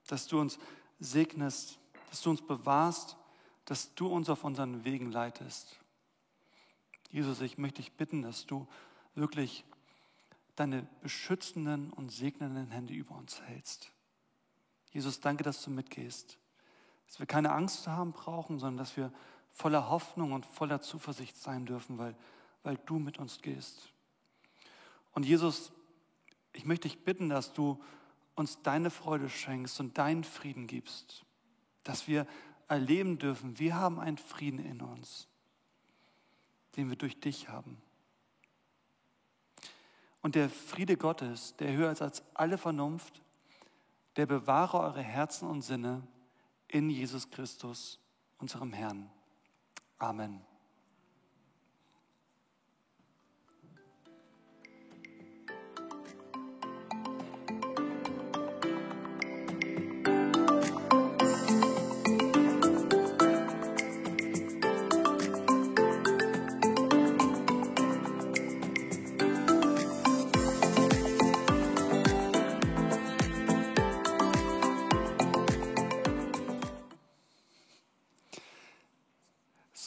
dass 0.06 0.28
du 0.28 0.40
uns 0.40 0.60
segnest, 1.00 1.80
dass 2.12 2.22
du 2.22 2.30
uns 2.30 2.44
bewahrst 2.44 3.18
dass 3.72 3.96
du 3.96 4.08
uns 4.08 4.30
auf 4.30 4.44
unseren 4.44 4.84
Wegen 4.84 5.14
leitest. 5.14 5.80
Jesus, 7.10 7.40
ich 7.40 7.58
möchte 7.58 7.82
dich 7.82 7.94
bitten, 7.94 8.22
dass 8.22 8.46
du 8.46 8.68
wirklich 9.16 9.64
deine 10.58 10.86
beschützenden 11.02 11.90
und 11.94 12.12
segnenden 12.12 12.70
Hände 12.70 12.94
über 12.94 13.16
uns 13.16 13.42
hältst. 13.44 13.90
Jesus, 14.92 15.22
danke, 15.22 15.46
dass 15.46 15.64
du 15.64 15.70
mitgehst. 15.70 16.38
Dass 17.08 17.20
wir 17.20 17.26
keine 17.28 17.54
Angst 17.54 17.88
haben 17.88 18.12
brauchen, 18.12 18.60
sondern 18.60 18.76
dass 18.76 18.98
wir 18.98 19.10
voller 19.54 19.90
Hoffnung 19.90 20.34
und 20.34 20.46
voller 20.46 20.82
Zuversicht 20.82 21.38
sein 21.38 21.66
dürfen, 21.66 21.98
weil, 21.98 22.18
weil 22.64 22.78
du 22.78 23.00
mit 23.00 23.20
uns 23.20 23.42
gehst. 23.42 23.94
Und 25.14 25.26
Jesus, 25.26 25.72
ich 26.52 26.66
möchte 26.66 26.90
dich 26.90 27.06
bitten, 27.06 27.30
dass 27.30 27.54
du 27.54 27.82
uns 28.36 28.62
deine 28.64 28.90
Freude 28.90 29.30
schenkst 29.30 29.80
und 29.80 29.98
deinen 29.98 30.26
Frieden 30.26 30.68
gibst. 30.68 31.24
Dass 31.86 32.10
wir 32.10 32.28
erleben 32.72 33.20
dürfen, 33.20 33.60
wir 33.60 33.76
haben 33.76 34.00
einen 34.00 34.18
Frieden 34.18 34.60
in 34.60 34.82
uns, 34.82 35.28
den 36.78 36.90
wir 36.90 36.96
durch 36.96 37.20
dich 37.20 37.50
haben. 37.50 37.82
Und 40.22 40.36
der 40.36 40.50
Friede 40.50 40.96
Gottes, 40.96 41.54
der 41.58 41.74
höher 41.74 41.92
ist 41.92 42.02
als 42.02 42.24
alle 42.34 42.58
Vernunft, 42.58 43.22
der 44.16 44.26
bewahre 44.26 44.80
eure 44.80 45.02
Herzen 45.02 45.50
und 45.50 45.64
Sinne 45.64 46.08
in 46.70 46.90
Jesus 46.90 47.30
Christus, 47.30 48.00
unserem 48.38 48.72
Herrn. 48.72 49.12
Amen. 49.98 50.40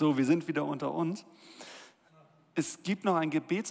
So, 0.05 0.19
wir 0.19 0.27
sind 0.27 0.47
wieder 0.47 0.67
unter 0.67 0.93
uns. 0.93 1.25
Es 2.55 2.83
gibt 2.83 3.07
noch 3.07 3.15
ein 3.15 3.31
Gebets 3.31 3.63